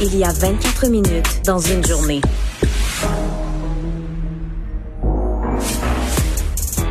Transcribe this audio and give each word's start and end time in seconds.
Il 0.00 0.16
y 0.16 0.24
a 0.24 0.32
24 0.32 0.88
minutes 0.88 1.42
dans 1.46 1.60
une 1.60 1.84
journée. 1.84 2.20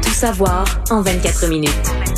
Tout 0.01 0.13
savoir 0.13 0.63
en 0.91 1.01
24 1.01 1.47
minutes. 1.47 2.12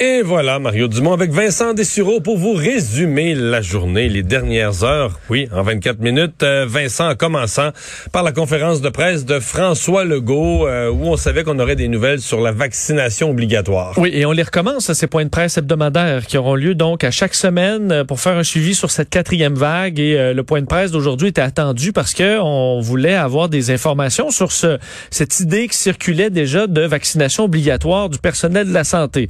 Et 0.00 0.22
voilà, 0.22 0.58
Mario 0.58 0.88
Dumont 0.88 1.12
avec 1.12 1.30
Vincent 1.30 1.72
Dessureau 1.72 2.18
pour 2.18 2.36
vous 2.36 2.52
résumer 2.52 3.36
la 3.36 3.60
journée, 3.60 4.08
les 4.08 4.24
dernières 4.24 4.82
heures. 4.82 5.20
Oui, 5.30 5.48
en 5.52 5.62
24 5.62 6.00
minutes. 6.00 6.42
Euh, 6.42 6.66
Vincent, 6.68 7.10
en 7.10 7.14
commençant 7.14 7.70
par 8.10 8.24
la 8.24 8.32
conférence 8.32 8.80
de 8.80 8.88
presse 8.88 9.24
de 9.24 9.38
François 9.38 10.04
Legault, 10.04 10.66
euh, 10.66 10.90
où 10.90 11.04
on 11.04 11.16
savait 11.16 11.44
qu'on 11.44 11.60
aurait 11.60 11.76
des 11.76 11.86
nouvelles 11.86 12.20
sur 12.20 12.40
la 12.40 12.50
vaccination 12.50 13.30
obligatoire. 13.30 13.96
Oui, 13.96 14.10
et 14.12 14.26
on 14.26 14.32
les 14.32 14.42
recommence, 14.42 14.92
ces 14.92 15.06
points 15.06 15.26
de 15.26 15.30
presse 15.30 15.58
hebdomadaires 15.58 16.26
qui 16.26 16.38
auront 16.38 16.56
lieu 16.56 16.74
donc 16.74 17.04
à 17.04 17.12
chaque 17.12 17.36
semaine 17.36 17.92
euh, 17.92 18.04
pour 18.04 18.18
faire 18.18 18.36
un 18.36 18.42
suivi 18.42 18.74
sur 18.74 18.90
cette 18.90 19.10
quatrième 19.10 19.54
vague. 19.54 20.00
Et 20.00 20.34
le 20.34 20.42
point 20.42 20.60
de 20.60 20.66
presse 20.66 20.90
d'aujourd'hui 20.90 21.28
était 21.28 21.40
attendu 21.40 21.92
parce 21.92 22.14
que 22.14 22.40
on 22.40 22.80
voulait 22.80 23.14
avoir 23.14 23.48
des 23.48 23.70
informations 23.70 24.30
sur 24.30 24.50
ce, 24.50 24.78
cette 25.12 25.38
idée 25.38 25.68
qui 25.68 25.78
circulait 25.78 26.30
déjà 26.30 26.66
de 26.66 26.80
vaccination 26.80 27.44
obligatoire 27.44 28.08
du 28.08 28.18
personnel 28.18 28.66
de 28.66 28.74
la 28.74 28.82
santé. 28.82 29.28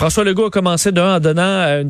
François 0.00 0.24
Legault 0.24 0.46
a 0.46 0.50
commencé 0.50 0.92
d'un 0.92 1.16
en 1.16 1.20
donnant 1.20 1.42
euh, 1.42 1.84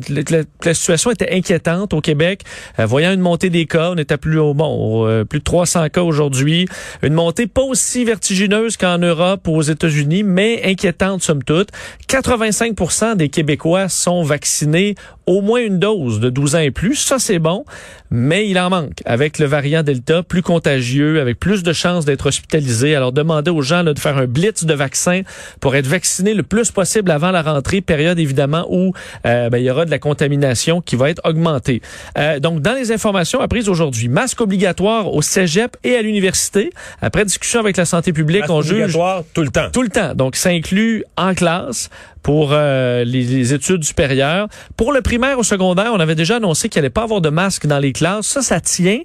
la, 0.65 0.73
situation 0.73 1.11
était 1.11 1.33
inquiétante 1.33 1.93
au 1.93 2.01
Québec, 2.01 2.41
euh, 2.77 2.85
voyant 2.85 3.13
une 3.13 3.21
montée 3.21 3.49
des 3.49 3.65
cas, 3.65 3.91
on 3.91 3.95
était 3.95 4.17
plus 4.17 4.37
au 4.37 4.53
bon, 4.53 5.07
euh, 5.07 5.23
plus 5.23 5.39
de 5.39 5.45
300 5.45 5.87
cas 5.87 6.01
aujourd'hui, 6.01 6.67
une 7.03 7.13
montée 7.13 7.47
pas 7.47 7.61
aussi 7.61 8.03
vertigineuse 8.03 8.75
qu'en 8.75 8.97
Europe 8.97 9.47
ou 9.47 9.55
aux 9.55 9.61
États-Unis, 9.61 10.23
mais 10.23 10.61
inquiétante 10.65 11.23
somme 11.23 11.41
toute. 11.41 11.69
85% 12.09 13.15
des 13.15 13.29
Québécois 13.29 13.87
sont 13.87 14.23
vaccinés 14.23 14.95
au 15.31 15.39
moins 15.39 15.61
une 15.61 15.79
dose 15.79 16.19
de 16.19 16.29
12 16.29 16.55
ans 16.55 16.59
et 16.59 16.71
plus, 16.71 16.95
ça 16.95 17.17
c'est 17.17 17.39
bon, 17.39 17.63
mais 18.09 18.49
il 18.49 18.59
en 18.59 18.69
manque 18.69 19.01
avec 19.05 19.39
le 19.39 19.45
variant 19.45 19.81
Delta 19.81 20.23
plus 20.23 20.41
contagieux, 20.41 21.21
avec 21.21 21.39
plus 21.39 21.63
de 21.63 21.71
chances 21.71 22.03
d'être 22.03 22.25
hospitalisé. 22.25 22.95
Alors 22.95 23.13
demandez 23.13 23.49
aux 23.49 23.61
gens 23.61 23.81
là, 23.81 23.93
de 23.93 23.99
faire 23.99 24.17
un 24.17 24.25
blitz 24.25 24.65
de 24.65 24.73
vaccins 24.73 25.21
pour 25.61 25.75
être 25.77 25.87
vaccinés 25.87 26.33
le 26.33 26.43
plus 26.43 26.71
possible 26.71 27.11
avant 27.11 27.31
la 27.31 27.41
rentrée, 27.41 27.79
période 27.79 28.19
évidemment 28.19 28.65
où 28.69 28.93
euh, 29.25 29.49
ben, 29.49 29.57
il 29.57 29.63
y 29.63 29.71
aura 29.71 29.85
de 29.85 29.91
la 29.91 29.99
contamination 29.99 30.81
qui 30.81 30.97
va 30.97 31.09
être 31.09 31.21
augmentée. 31.23 31.81
Euh, 32.17 32.39
donc, 32.39 32.61
dans 32.61 32.73
les 32.73 32.91
informations 32.91 33.39
apprises 33.39 33.69
aujourd'hui, 33.69 34.09
masque 34.09 34.41
obligatoire 34.41 35.13
au 35.13 35.21
cégep 35.21 35.77
et 35.85 35.95
à 35.95 36.01
l'université. 36.01 36.71
Après 37.01 37.23
discussion 37.23 37.61
avec 37.61 37.77
la 37.77 37.85
santé 37.85 38.11
publique, 38.11 38.41
masque 38.41 38.51
on 38.51 38.59
obligatoire 38.59 39.19
juge... 39.19 39.27
tout 39.33 39.43
le 39.43 39.49
temps. 39.49 39.69
Tout 39.71 39.83
le 39.83 39.89
temps. 39.89 40.13
Donc, 40.13 40.35
ça 40.35 40.49
inclut 40.49 41.05
en 41.15 41.33
classe 41.33 41.89
pour 42.23 42.49
euh, 42.51 43.03
les, 43.03 43.23
les, 43.23 43.53
études 43.53 43.83
supérieures. 43.83 44.47
Pour 44.77 44.93
le 44.93 45.01
primaire 45.01 45.39
au 45.39 45.43
secondaire, 45.43 45.91
on 45.93 45.99
avait 45.99 46.15
déjà 46.15 46.37
annoncé 46.37 46.69
qu'il 46.69 46.79
allait 46.79 46.89
pas 46.89 47.03
avoir 47.03 47.21
de 47.21 47.29
masque 47.29 47.65
dans 47.65 47.79
les 47.79 47.93
classes. 47.93 48.27
Ça, 48.27 48.41
ça 48.41 48.59
tient, 48.59 48.99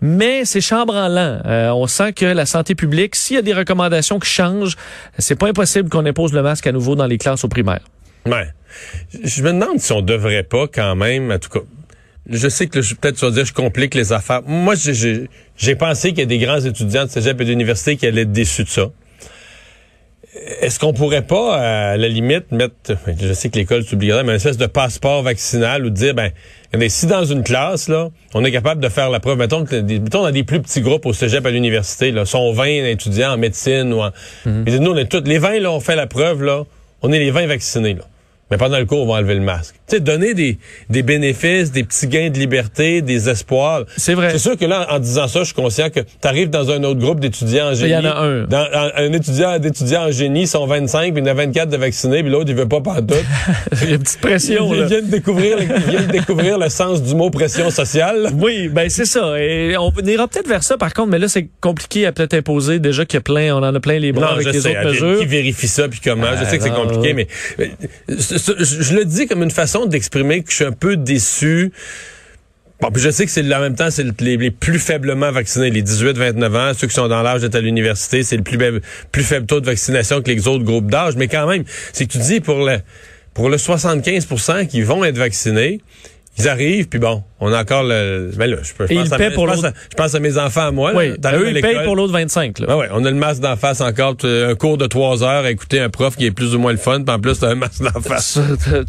mais 0.00 0.44
c'est 0.44 0.60
chambre 0.60 0.92
l'an. 0.92 1.40
Euh, 1.46 1.70
on 1.70 1.86
sent 1.86 2.12
que 2.12 2.26
la 2.26 2.46
santé 2.46 2.74
publique, 2.74 3.16
s'il 3.16 3.36
y 3.36 3.38
a 3.38 3.42
des 3.42 3.54
recommandations 3.54 4.18
qui 4.18 4.28
changent, 4.28 4.76
c'est 5.18 5.38
pas 5.38 5.48
impossible 5.48 5.88
qu'on 5.88 6.04
impose 6.04 6.32
le 6.32 6.42
masque 6.42 6.66
à 6.66 6.72
nouveau 6.72 6.94
dans 6.94 7.06
les 7.06 7.18
classes 7.18 7.44
au 7.44 7.48
primaire. 7.48 7.80
Ouais. 8.26 8.48
Je 9.24 9.42
me 9.42 9.52
demande 9.52 9.78
si 9.78 9.92
on 9.92 10.02
devrait 10.02 10.42
pas 10.42 10.66
quand 10.66 10.94
même, 10.94 11.30
en 11.30 11.38
tout 11.38 11.48
cas, 11.48 11.64
je 12.28 12.48
sais 12.48 12.66
que 12.66 12.78
peut-être 12.78 13.16
tu 13.16 13.24
vas 13.24 13.30
dire 13.30 13.46
je 13.46 13.54
complique 13.54 13.94
les 13.94 14.12
affaires. 14.12 14.42
Moi, 14.46 14.74
j'ai 14.76 15.76
pensé 15.76 16.10
qu'il 16.10 16.18
y 16.18 16.22
a 16.22 16.26
des 16.26 16.38
grands 16.38 16.60
étudiants 16.60 17.06
de 17.06 17.10
cégep 17.10 17.40
et 17.40 17.44
d'université 17.44 17.96
qui 17.96 18.06
allaient 18.06 18.22
être 18.22 18.32
déçus 18.32 18.64
de 18.64 18.68
ça. 18.68 18.90
Est-ce 20.60 20.78
qu'on 20.78 20.92
pourrait 20.92 21.26
pas, 21.26 21.56
à 21.56 21.96
la 21.96 22.08
limite, 22.08 22.52
mettre, 22.52 22.96
je 23.06 23.32
sais 23.32 23.48
que 23.48 23.56
l'école 23.56 23.82
s'oublierait, 23.84 24.22
mais 24.22 24.30
une 24.30 24.36
espèce 24.36 24.56
de 24.56 24.66
passeport 24.66 25.22
vaccinal 25.22 25.84
ou 25.84 25.90
dire, 25.90 26.14
ben, 26.14 26.30
si 26.88 27.06
dans 27.06 27.24
une 27.24 27.42
classe, 27.42 27.88
là, 27.88 28.10
on 28.34 28.44
est 28.44 28.52
capable 28.52 28.80
de 28.80 28.88
faire 28.88 29.10
la 29.10 29.20
preuve, 29.20 29.38
mettons 29.38 29.64
que, 29.64 29.76
mettons, 29.76 30.22
dans 30.22 30.30
des 30.30 30.44
plus 30.44 30.60
petits 30.60 30.80
groupes 30.80 31.06
au 31.06 31.12
cégep 31.12 31.44
à 31.44 31.50
l'université, 31.50 32.10
là, 32.10 32.24
sont 32.24 32.52
20 32.52 32.66
étudiants 32.66 33.32
en 33.32 33.36
médecine 33.36 33.92
ou 33.92 34.00
en, 34.00 34.10
mm-hmm. 34.46 34.78
nous, 34.78 34.90
on 34.90 34.96
est 34.96 35.10
tous, 35.10 35.24
les 35.24 35.38
20, 35.38 35.60
là, 35.60 35.72
on 35.72 35.80
fait 35.80 35.96
la 35.96 36.06
preuve, 36.06 36.42
là, 36.42 36.64
on 37.02 37.12
est 37.12 37.18
les 37.18 37.30
20 37.30 37.46
vaccinés, 37.46 37.94
là. 37.94 38.04
Mais 38.50 38.56
pendant 38.56 38.78
le 38.78 38.86
cours, 38.86 39.02
on 39.02 39.06
va 39.06 39.18
enlever 39.18 39.34
le 39.34 39.40
masque. 39.40 39.77
Tu 39.88 39.96
sais, 39.96 40.00
donner 40.00 40.34
des, 40.34 40.58
des 40.90 41.02
bénéfices, 41.02 41.72
des 41.72 41.82
petits 41.82 42.08
gains 42.08 42.30
de 42.30 42.38
liberté, 42.38 43.00
des 43.00 43.28
espoirs. 43.28 43.84
C'est 43.96 44.14
vrai. 44.14 44.30
C'est 44.32 44.38
sûr 44.38 44.56
que 44.56 44.64
là, 44.64 44.86
en 44.90 44.98
disant 44.98 45.28
ça, 45.28 45.40
je 45.40 45.46
suis 45.46 45.54
conscient 45.54 45.88
que 45.88 46.00
tu 46.00 46.28
arrives 46.28 46.50
dans 46.50 46.70
un 46.70 46.84
autre 46.84 47.00
groupe 47.00 47.20
d'étudiants 47.20 47.70
en 47.70 47.74
génie. 47.74 47.92
Il 47.92 47.94
y 47.94 47.96
en 47.96 48.04
a 48.04 48.20
un. 48.20 48.44
Dans, 48.44 48.66
un, 48.96 49.12
étudiant 49.12 49.58
d'étudiants 49.58 50.08
en 50.08 50.10
génie, 50.10 50.42
ils 50.42 50.48
sont 50.48 50.66
25, 50.66 51.14
puis 51.14 51.22
il 51.22 51.26
y 51.26 51.30
en 51.30 51.32
a 51.32 51.34
24 51.34 51.70
de 51.70 51.76
vaccinés, 51.76 52.22
puis 52.22 52.30
l'autre, 52.30 52.50
il 52.50 52.54
veut 52.54 52.68
pas 52.68 52.80
tout. 52.80 53.14
il 53.82 53.88
y 53.88 53.92
a 53.92 53.94
une 53.94 54.02
petite 54.02 54.20
pression, 54.20 54.74
il, 54.74 54.80
là. 54.80 54.88
De 54.88 55.00
découvrir, 55.00 55.58
il 55.60 55.90
vient 55.90 56.02
de 56.02 56.12
découvrir 56.12 56.58
le 56.58 56.68
sens 56.68 57.02
du 57.02 57.14
mot 57.14 57.30
pression 57.30 57.70
sociale. 57.70 58.30
Oui, 58.34 58.68
ben 58.68 58.90
c'est 58.90 59.04
ça. 59.04 59.40
Et 59.40 59.76
on 59.78 59.90
ira 60.04 60.28
peut-être 60.28 60.48
vers 60.48 60.62
ça, 60.62 60.76
par 60.76 60.92
contre, 60.92 61.08
mais 61.08 61.18
là, 61.18 61.28
c'est 61.28 61.48
compliqué 61.60 62.06
à 62.06 62.12
peut-être 62.12 62.34
imposer. 62.34 62.78
Déjà 62.78 63.04
qu'il 63.04 63.16
y 63.16 63.18
a 63.18 63.22
plein, 63.22 63.54
on 63.54 63.62
en 63.62 63.74
a 63.74 63.80
plein 63.80 63.98
les 63.98 64.12
bras 64.12 64.34
avec 64.34 64.52
les 64.52 64.66
autres 64.66 64.84
mesures. 64.84 65.20
Qui 65.20 65.26
vérifie 65.26 65.68
ça, 65.68 65.88
puis 65.88 66.00
comment? 66.04 66.26
je 66.38 66.44
sais 66.44 66.58
que 66.58 66.64
c'est 66.64 66.70
compliqué, 66.70 67.14
mais 67.14 67.26
je 68.08 68.94
le 68.94 69.04
dis 69.04 69.26
comme 69.26 69.42
une 69.42 69.50
façon 69.50 69.77
d'exprimer 69.86 70.42
que 70.42 70.50
je 70.50 70.56
suis 70.56 70.64
un 70.64 70.72
peu 70.72 70.96
déçu. 70.96 71.72
Bon, 72.80 72.90
puis 72.92 73.02
je 73.02 73.10
sais 73.10 73.24
que 73.24 73.32
c'est 73.32 73.42
en 73.52 73.60
même 73.60 73.74
temps, 73.74 73.90
c'est 73.90 74.20
les, 74.20 74.50
plus 74.50 74.78
faiblement 74.78 75.32
vaccinés, 75.32 75.70
les 75.70 75.82
18-29 75.82 76.56
ans, 76.56 76.72
ceux 76.74 76.86
qui 76.86 76.94
sont 76.94 77.08
dans 77.08 77.22
l'âge 77.22 77.40
d'être 77.40 77.56
à 77.56 77.60
l'université, 77.60 78.22
c'est 78.22 78.36
le 78.36 78.44
plus, 78.44 78.58
plus 79.10 79.24
faible 79.24 79.46
taux 79.46 79.60
de 79.60 79.66
vaccination 79.66 80.22
que 80.22 80.30
les 80.30 80.46
autres 80.46 80.64
groupes 80.64 80.88
d'âge. 80.88 81.16
Mais 81.16 81.26
quand 81.26 81.48
même, 81.48 81.64
c'est 81.92 82.06
que 82.06 82.12
tu 82.12 82.18
dis 82.18 82.40
pour 82.40 82.64
le 82.64 82.78
pour 83.34 83.50
le 83.50 83.56
75% 83.56 84.66
qui 84.66 84.82
vont 84.82 85.04
être 85.04 85.16
vaccinés, 85.16 85.80
ils 86.38 86.48
arrivent, 86.48 86.88
puis 86.88 86.98
bon, 86.98 87.22
on 87.40 87.52
a 87.52 87.60
encore 87.60 87.84
le. 87.84 88.30
Ben 88.36 88.50
là, 88.50 88.56
je, 88.62 88.68
je, 88.68 88.94
pense, 88.94 89.12
à, 89.12 89.30
pour 89.30 89.48
je, 89.52 89.68
je 89.90 89.96
pense 89.96 90.14
à 90.14 90.20
mes 90.20 90.38
enfants 90.38 90.68
à 90.68 90.70
moi. 90.70 90.92
Oui, 90.94 91.12
là, 91.22 91.36
eux, 91.36 91.50
ils 91.50 91.60
payent 91.60 91.84
pour 91.84 91.96
l'autre 91.96 92.12
25. 92.12 92.60
Là. 92.60 92.66
Ben 92.66 92.76
ouais, 92.76 92.88
on 92.92 93.04
a 93.04 93.10
le 93.10 93.16
masque 93.16 93.40
d'en 93.40 93.56
face 93.56 93.80
encore, 93.80 94.16
un 94.22 94.54
cours 94.54 94.78
de 94.78 94.86
trois 94.86 95.22
heures 95.22 95.44
à 95.44 95.50
écouter 95.50 95.80
un 95.80 95.88
prof 95.88 96.16
qui 96.16 96.26
est 96.26 96.30
plus 96.30 96.54
ou 96.54 96.58
moins 96.58 96.72
le 96.72 96.78
fun, 96.78 97.02
puis 97.02 97.14
en 97.14 97.18
plus, 97.18 97.40
t'as 97.40 97.50
un 97.50 97.54
masque 97.54 97.82
d'en 97.82 98.00
face. 98.00 98.38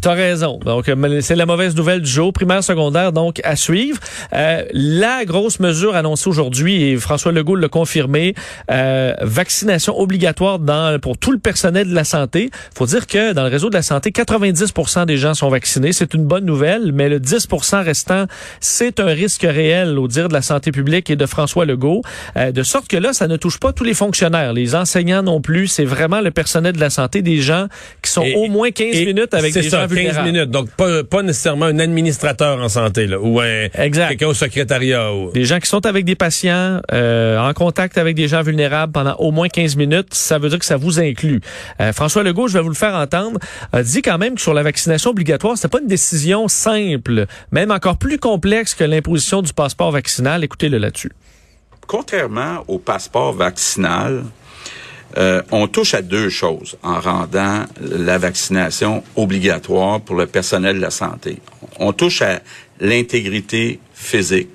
T'as 0.00 0.14
raison. 0.14 0.58
Donc, 0.64 0.88
euh, 0.88 1.20
c'est 1.20 1.36
la 1.36 1.46
mauvaise 1.46 1.74
nouvelle 1.74 2.02
du 2.02 2.10
jour. 2.10 2.32
Primaire, 2.32 2.62
secondaire, 2.62 3.12
donc, 3.12 3.40
à 3.44 3.56
suivre. 3.56 3.98
Euh, 4.32 4.64
la 4.72 5.24
grosse 5.24 5.60
mesure 5.60 5.96
annoncée 5.96 6.28
aujourd'hui, 6.28 6.84
et 6.84 6.96
François 6.96 7.32
Legault 7.32 7.56
l'a 7.56 7.68
confirmé, 7.68 8.34
euh, 8.70 9.12
vaccination 9.20 9.98
obligatoire 9.98 10.58
dans, 10.58 10.98
pour 11.00 11.18
tout 11.18 11.32
le 11.32 11.38
personnel 11.38 11.88
de 11.88 11.94
la 11.94 12.04
santé. 12.04 12.50
faut 12.74 12.86
dire 12.86 13.06
que 13.06 13.32
dans 13.32 13.42
le 13.42 13.48
réseau 13.48 13.70
de 13.70 13.74
la 13.74 13.82
santé, 13.82 14.12
90 14.12 14.72
des 15.06 15.16
gens 15.16 15.34
sont 15.34 15.48
vaccinés. 15.48 15.92
C'est 15.92 16.14
une 16.14 16.24
bonne 16.24 16.44
nouvelle, 16.44 16.92
mais 16.92 17.08
le 17.08 17.20
10 17.20 17.39
restant 17.82 18.26
c'est 18.60 19.00
un 19.00 19.06
risque 19.06 19.42
réel 19.42 19.98
au 19.98 20.08
dire 20.08 20.28
de 20.28 20.34
la 20.34 20.42
santé 20.42 20.72
publique 20.72 21.10
et 21.10 21.16
de 21.16 21.26
François 21.26 21.64
Legault, 21.64 22.02
euh, 22.36 22.52
de 22.52 22.62
sorte 22.62 22.88
que 22.88 22.96
là, 22.96 23.12
ça 23.12 23.28
ne 23.28 23.36
touche 23.36 23.58
pas 23.58 23.72
tous 23.72 23.84
les 23.84 23.94
fonctionnaires, 23.94 24.52
les 24.52 24.74
enseignants 24.74 25.22
non 25.22 25.40
plus, 25.40 25.68
c'est 25.68 25.84
vraiment 25.84 26.20
le 26.20 26.30
personnel 26.30 26.74
de 26.74 26.80
la 26.80 26.90
santé, 26.90 27.22
des 27.22 27.40
gens 27.40 27.66
qui 28.02 28.10
sont 28.10 28.26
au 28.36 28.48
moins 28.48 28.70
15 28.70 28.96
minutes 29.06 29.34
avec 29.34 29.54
des 29.54 29.62
ça, 29.62 29.86
gens 29.86 29.94
15 29.94 30.24
minutes, 30.24 30.50
donc 30.50 30.70
pas, 30.70 31.04
pas, 31.04 31.22
nécessairement 31.22 31.66
un 31.66 31.78
administrateur 31.78 32.60
en 32.60 32.68
santé 32.68 33.06
là, 33.06 33.18
ou 33.20 33.40
un 33.40 33.68
quelqu'un 33.68 34.28
au 34.28 34.34
secrétariat. 34.34 35.12
Ou... 35.12 35.32
Des 35.32 35.44
gens 35.44 35.58
qui 35.58 35.68
sont 35.68 35.84
avec 35.86 36.04
des 36.04 36.14
patients, 36.14 36.80
euh, 36.92 37.38
en 37.38 37.52
contact 37.52 37.98
avec 37.98 38.16
des 38.16 38.28
gens 38.28 38.42
vulnérables 38.42 38.92
pendant 38.92 39.14
au 39.16 39.30
moins 39.30 39.48
15 39.48 39.76
minutes, 39.76 40.14
ça 40.14 40.38
veut 40.38 40.48
dire 40.48 40.58
que 40.58 40.64
ça 40.64 40.76
vous 40.76 41.00
inclut. 41.00 41.40
Euh, 41.80 41.92
François 41.92 42.22
Legault, 42.22 42.48
je 42.48 42.54
vais 42.54 42.62
vous 42.62 42.68
le 42.68 42.74
faire 42.74 42.94
entendre, 42.94 43.38
a 43.72 43.82
dit 43.82 44.02
quand 44.02 44.18
même 44.18 44.34
que 44.34 44.40
sur 44.40 44.54
la 44.54 44.62
vaccination 44.62 45.10
obligatoire, 45.10 45.56
c'était 45.56 45.68
pas 45.68 45.80
une 45.80 45.88
décision 45.88 46.48
simple, 46.48 47.19
même 47.50 47.70
encore 47.70 47.96
plus 47.96 48.18
complexe 48.18 48.74
que 48.74 48.84
l'imposition 48.84 49.42
du 49.42 49.52
passeport 49.52 49.90
vaccinal. 49.90 50.44
Écoutez-le 50.44 50.78
là-dessus. 50.78 51.12
Contrairement 51.86 52.64
au 52.68 52.78
passeport 52.78 53.32
vaccinal, 53.32 54.24
euh, 55.18 55.42
on 55.50 55.66
touche 55.66 55.94
à 55.94 56.02
deux 56.02 56.28
choses 56.28 56.76
en 56.82 57.00
rendant 57.00 57.64
la 57.80 58.18
vaccination 58.18 59.02
obligatoire 59.16 60.00
pour 60.00 60.14
le 60.14 60.26
personnel 60.26 60.76
de 60.76 60.80
la 60.80 60.90
santé. 60.90 61.38
On 61.78 61.92
touche 61.92 62.22
à 62.22 62.40
l'intégrité 62.78 63.80
physique. 63.92 64.48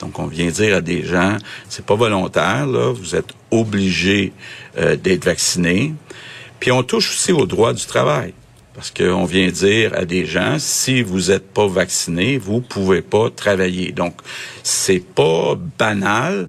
Donc, 0.00 0.18
on 0.18 0.26
vient 0.26 0.48
dire 0.48 0.76
à 0.76 0.80
des 0.80 1.04
gens, 1.04 1.36
c'est 1.68 1.84
pas 1.84 1.94
volontaire, 1.96 2.66
vous 2.66 3.16
êtes 3.16 3.32
obligé 3.50 4.32
euh, 4.78 4.96
d'être 4.96 5.24
vacciné. 5.24 5.94
Puis 6.60 6.72
on 6.72 6.82
touche 6.82 7.10
aussi 7.10 7.32
au 7.32 7.46
droit 7.46 7.72
du 7.72 7.84
travail. 7.86 8.34
Parce 8.78 8.92
qu'on 8.92 9.24
vient 9.24 9.48
dire 9.48 9.92
à 9.94 10.04
des 10.04 10.24
gens, 10.24 10.54
si 10.60 11.02
vous 11.02 11.32
n'êtes 11.32 11.52
pas 11.52 11.66
vacciné, 11.66 12.38
vous 12.38 12.60
pouvez 12.60 13.02
pas 13.02 13.28
travailler. 13.28 13.90
Donc, 13.90 14.14
c'est 14.62 15.00
pas 15.00 15.56
banal. 15.76 16.46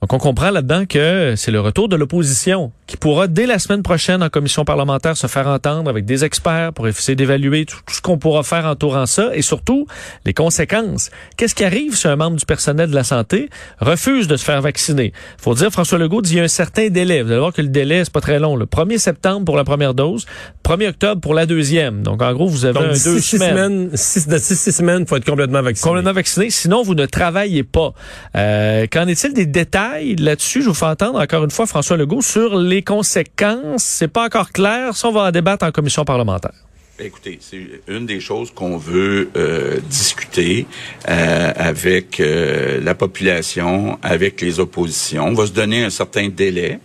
Donc, 0.00 0.12
on 0.12 0.18
comprend 0.18 0.50
là-dedans 0.50 0.84
que 0.84 1.34
c'est 1.36 1.52
le 1.52 1.60
retour 1.60 1.88
de 1.88 1.94
l'opposition 1.94 2.72
qui 2.92 2.98
pourra 2.98 3.26
dès 3.26 3.46
la 3.46 3.58
semaine 3.58 3.82
prochaine 3.82 4.22
en 4.22 4.28
commission 4.28 4.66
parlementaire 4.66 5.16
se 5.16 5.26
faire 5.26 5.46
entendre 5.46 5.88
avec 5.88 6.04
des 6.04 6.26
experts 6.26 6.74
pour 6.74 6.86
essayer 6.86 7.16
d'évaluer 7.16 7.64
tout, 7.64 7.78
tout 7.86 7.94
ce 7.94 8.02
qu'on 8.02 8.18
pourra 8.18 8.42
faire 8.42 8.66
entourant 8.66 9.06
ça 9.06 9.30
et 9.32 9.40
surtout 9.40 9.86
les 10.26 10.34
conséquences. 10.34 11.10
Qu'est-ce 11.38 11.54
qui 11.54 11.64
arrive 11.64 11.96
si 11.96 12.06
un 12.06 12.16
membre 12.16 12.36
du 12.36 12.44
personnel 12.44 12.90
de 12.90 12.94
la 12.94 13.02
santé 13.02 13.48
refuse 13.80 14.28
de 14.28 14.36
se 14.36 14.44
faire 14.44 14.60
vacciner? 14.60 15.14
Faut 15.38 15.54
dire, 15.54 15.70
François 15.70 15.96
Legault 15.96 16.20
dit 16.20 16.32
il 16.32 16.36
y 16.36 16.40
a 16.40 16.42
un 16.42 16.48
certain 16.48 16.88
délai. 16.90 17.22
Vous 17.22 17.30
allez 17.30 17.38
voir 17.40 17.54
que 17.54 17.62
le 17.62 17.68
délai, 17.68 18.04
c'est 18.04 18.12
pas 18.12 18.20
très 18.20 18.38
long. 18.38 18.56
Le 18.56 18.66
1er 18.66 18.98
septembre 18.98 19.46
pour 19.46 19.56
la 19.56 19.64
première 19.64 19.94
dose, 19.94 20.26
1er 20.62 20.90
octobre 20.90 21.22
pour 21.22 21.32
la 21.32 21.46
deuxième. 21.46 22.02
Donc, 22.02 22.20
en 22.20 22.34
gros, 22.34 22.46
vous 22.46 22.66
avez 22.66 22.74
Donc, 22.74 22.82
un 22.82 22.88
deux 22.92 23.20
six 23.20 23.38
semaines. 23.38 23.48
semaines, 23.48 23.90
six, 23.94 24.28
de 24.28 24.36
six, 24.36 24.56
six 24.58 24.72
semaines, 24.72 25.06
faut 25.06 25.16
être 25.16 25.24
complètement 25.24 25.62
vacciné. 25.62 25.88
Complètement 25.88 26.12
vacciné, 26.12 26.50
sinon 26.50 26.82
vous 26.82 26.94
ne 26.94 27.06
travaillez 27.06 27.62
pas. 27.62 27.94
Euh, 28.36 28.86
qu'en 28.92 29.08
est-il 29.08 29.32
des 29.32 29.46
détails 29.46 30.16
là-dessus? 30.16 30.60
Je 30.60 30.68
vous 30.68 30.74
fais 30.74 30.84
entendre 30.84 31.18
encore 31.18 31.42
une 31.42 31.50
fois 31.50 31.64
François 31.64 31.96
Legault 31.96 32.20
sur 32.20 32.58
les 32.58 32.81
conséquences. 32.82 33.84
C'est 33.84 34.08
pas 34.08 34.24
encore 34.24 34.50
clair. 34.50 34.96
Ça, 34.96 35.08
on 35.08 35.12
va 35.12 35.22
en 35.22 35.30
débattre 35.30 35.64
en 35.64 35.72
commission 35.72 36.04
parlementaire. 36.04 36.52
Écoutez, 36.98 37.38
c'est 37.40 37.60
une 37.88 38.06
des 38.06 38.20
choses 38.20 38.52
qu'on 38.52 38.76
veut 38.76 39.30
euh, 39.36 39.80
discuter 39.88 40.66
euh, 41.08 41.52
avec 41.56 42.20
euh, 42.20 42.80
la 42.82 42.94
population, 42.94 43.98
avec 44.02 44.40
les 44.40 44.60
oppositions. 44.60 45.24
On 45.24 45.34
va 45.34 45.46
se 45.46 45.52
donner 45.52 45.84
un 45.84 45.90
certain 45.90 46.28
délai, 46.28 46.78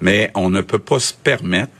mais 0.00 0.30
on 0.34 0.50
ne 0.50 0.60
peut 0.60 0.80
pas 0.80 0.98
se 0.98 1.14
permettre 1.14 1.72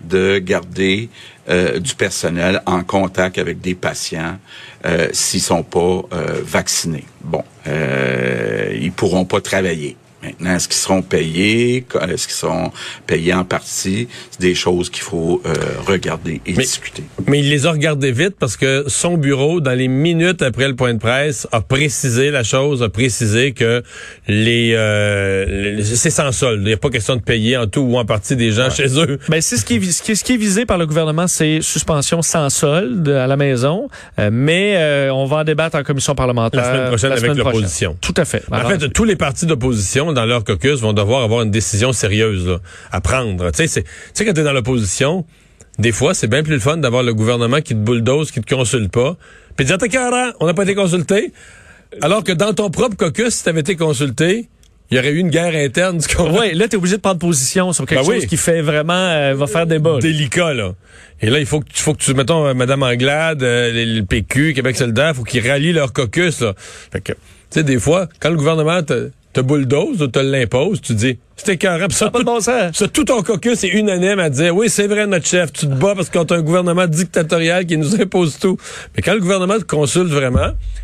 de 0.00 0.38
garder 0.38 1.08
euh, 1.48 1.78
du 1.78 1.94
personnel 1.94 2.62
en 2.66 2.82
contact 2.82 3.38
avec 3.38 3.60
des 3.60 3.74
patients 3.74 4.38
euh, 4.86 5.08
s'ils 5.12 5.42
sont 5.42 5.62
pas 5.62 6.02
euh, 6.12 6.40
vaccinés. 6.42 7.04
Bon, 7.22 7.44
ils 7.66 8.92
pourront 8.92 9.24
pas 9.24 9.40
travailler. 9.40 9.96
Maintenant, 10.22 10.54
est-ce 10.56 10.68
qu'ils 10.68 10.76
seront 10.76 11.00
payés? 11.02 11.86
Est-ce 12.08 12.26
qu'ils 12.26 12.36
seront 12.36 12.70
payés 13.06 13.32
en 13.32 13.44
partie? 13.44 14.06
C'est 14.30 14.40
des 14.40 14.54
choses 14.54 14.90
qu'il 14.90 15.02
faut 15.02 15.40
euh, 15.46 15.50
regarder 15.86 16.40
et 16.46 16.52
Mais- 16.52 16.62
discuter. 16.62 17.02
Mais 17.26 17.38
il 17.40 17.48
les 17.48 17.66
a 17.66 17.72
regardés 17.72 18.12
vite 18.12 18.34
parce 18.38 18.56
que 18.58 18.84
son 18.86 19.16
bureau, 19.16 19.60
dans 19.60 19.72
les 19.72 19.88
minutes 19.88 20.42
après 20.42 20.68
le 20.68 20.76
point 20.76 20.92
de 20.92 20.98
presse, 20.98 21.46
a 21.52 21.60
précisé 21.62 22.30
la 22.30 22.42
chose, 22.42 22.82
a 22.82 22.88
précisé 22.90 23.52
que 23.52 23.82
les, 24.28 24.72
euh, 24.74 25.74
les- 25.76 25.84
c'est 25.84 26.10
sans 26.10 26.32
solde. 26.32 26.60
Il 26.62 26.66
n'y 26.66 26.72
a 26.74 26.76
pas 26.76 26.90
question 26.90 27.16
de 27.16 27.22
payer 27.22 27.56
en 27.56 27.66
tout 27.66 27.80
ou 27.80 27.96
en 27.96 28.04
partie 28.04 28.36
des 28.36 28.50
gens 28.52 28.68
chez 28.70 28.88
eux. 28.98 29.18
Ben, 29.28 29.40
c'est 29.40 29.56
ce 29.56 29.64
qui, 29.64 29.76
est, 29.76 29.90
ce, 29.90 30.02
qui 30.02 30.12
est, 30.12 30.14
ce 30.16 30.24
qui 30.24 30.34
est 30.34 30.38
visé 30.38 30.66
par 30.66 30.76
le 30.78 30.86
gouvernement, 30.86 31.26
c'est 31.28 31.60
suspension 31.62 32.20
sans 32.22 32.50
solde 32.50 33.08
à 33.08 33.26
la 33.26 33.36
maison, 33.36 33.88
Euh, 34.18 34.28
mais 34.32 34.74
euh, 34.76 35.10
on 35.14 35.24
va 35.24 35.38
en 35.38 35.44
débattre 35.44 35.76
en 35.76 35.82
commission 35.82 36.14
parlementaire 36.14 36.60
La 36.60 36.66
semaine 36.72 36.88
prochaine 36.88 37.10
la 37.10 37.16
avec 37.16 37.30
semaine 37.30 37.38
l'opposition. 37.44 37.96
Tout 38.00 38.14
à 38.16 38.24
fait. 38.24 38.42
En 38.50 38.68
fait, 38.68 38.92
tous 38.92 39.04
les 39.04 39.16
partis 39.16 39.46
d'opposition 39.46 40.09
dans 40.12 40.24
leur 40.26 40.44
caucus 40.44 40.80
vont 40.80 40.92
devoir 40.92 41.22
avoir 41.22 41.42
une 41.42 41.50
décision 41.50 41.92
sérieuse 41.92 42.46
là, 42.46 42.58
à 42.92 43.00
prendre. 43.00 43.50
Tu 43.52 43.66
sais, 43.68 43.84
quand 44.18 44.32
tu 44.32 44.40
es 44.40 44.44
dans 44.44 44.52
l'opposition, 44.52 45.24
des 45.78 45.92
fois, 45.92 46.14
c'est 46.14 46.26
bien 46.28 46.42
plus 46.42 46.54
le 46.54 46.60
fun 46.60 46.76
d'avoir 46.76 47.02
le 47.02 47.14
gouvernement 47.14 47.60
qui 47.60 47.74
te 47.74 47.78
bulldoze, 47.80 48.30
qui 48.30 48.40
te 48.40 48.54
consulte 48.54 48.90
pas, 48.92 49.16
puis 49.56 49.64
de 49.64 49.70
dire, 49.70 49.78
t'es 49.78 49.88
carré, 49.88 50.32
on 50.40 50.46
n'a 50.46 50.54
pas 50.54 50.64
été 50.64 50.74
consulté. 50.74 51.32
Alors 52.02 52.22
que 52.24 52.32
dans 52.32 52.52
ton 52.54 52.70
propre 52.70 52.96
caucus, 52.96 53.34
si 53.34 53.42
tu 53.42 53.48
avais 53.48 53.60
été 53.60 53.76
consulté, 53.76 54.48
il 54.90 54.96
y 54.96 54.98
aurait 55.00 55.10
eu 55.10 55.18
une 55.18 55.30
guerre 55.30 55.54
interne, 55.54 56.00
comprends? 56.16 56.38
ouais, 56.40 56.52
là, 56.52 56.66
tu 56.68 56.74
es 56.74 56.78
obligé 56.78 56.96
de 56.96 57.00
prendre 57.00 57.18
position 57.20 57.72
sur 57.72 57.86
quelque 57.86 58.02
Ben 58.02 58.08
oui. 58.08 58.16
chose 58.16 58.26
qui 58.26 58.36
fait 58.36 58.60
vraiment, 58.60 58.92
euh, 58.92 59.34
va 59.34 59.46
faire 59.46 59.66
débat. 59.66 59.98
délicat 60.00 60.52
là. 60.52 60.74
Et 61.20 61.30
là, 61.30 61.38
il 61.38 61.46
faut 61.46 61.60
que 61.60 61.68
tu 61.72 61.80
faut 61.82 61.94
que 61.94 62.02
tu 62.02 62.12
mettons 62.14 62.46
euh, 62.46 62.54
Madame 62.54 62.82
Anglade, 62.82 63.42
euh, 63.42 63.70
le, 63.72 63.98
le 64.00 64.04
PQ, 64.04 64.52
Québec 64.54 64.76
solidaire, 64.76 65.14
faut 65.14 65.22
qu'ils 65.22 65.46
rallient 65.48 65.72
leur 65.72 65.92
caucus 65.92 66.40
là. 66.40 66.54
Fait 66.92 67.00
que 67.00 67.12
tu 67.12 67.18
sais 67.50 67.62
des 67.62 67.78
fois, 67.78 68.08
quand 68.20 68.30
le 68.30 68.36
gouvernement 68.36 68.82
te, 68.82 69.10
te 69.32 69.40
bulldoze 69.40 70.02
ou 70.02 70.06
te 70.08 70.18
l'impose, 70.18 70.80
tu 70.80 70.94
dis 70.94 71.18
c'était 71.36 71.56
carré, 71.56 71.86
ça, 71.88 71.96
Ça 72.06 72.10
tout, 72.10 72.22
bon 72.24 72.40
sens. 72.40 72.72
ça, 72.76 72.88
tout 72.88 73.04
ton 73.04 73.22
caucus 73.22 73.64
est 73.64 73.68
unanime 73.68 74.18
à 74.18 74.28
dire 74.28 74.54
oui, 74.54 74.68
c'est 74.68 74.86
vrai 74.88 75.06
notre 75.06 75.26
chef, 75.26 75.50
tu 75.52 75.66
te 75.66 75.72
bats 75.72 75.94
parce 75.94 76.10
qu'on 76.10 76.24
a 76.24 76.34
un 76.34 76.42
gouvernement 76.42 76.86
dictatorial 76.86 77.64
qui 77.64 77.78
nous 77.78 77.94
impose 77.98 78.38
tout. 78.38 78.58
Mais 78.94 79.02
quand 79.02 79.14
le 79.14 79.20
gouvernement 79.20 79.56
te 79.58 79.64
consulte 79.64 80.10
vraiment, 80.10 80.40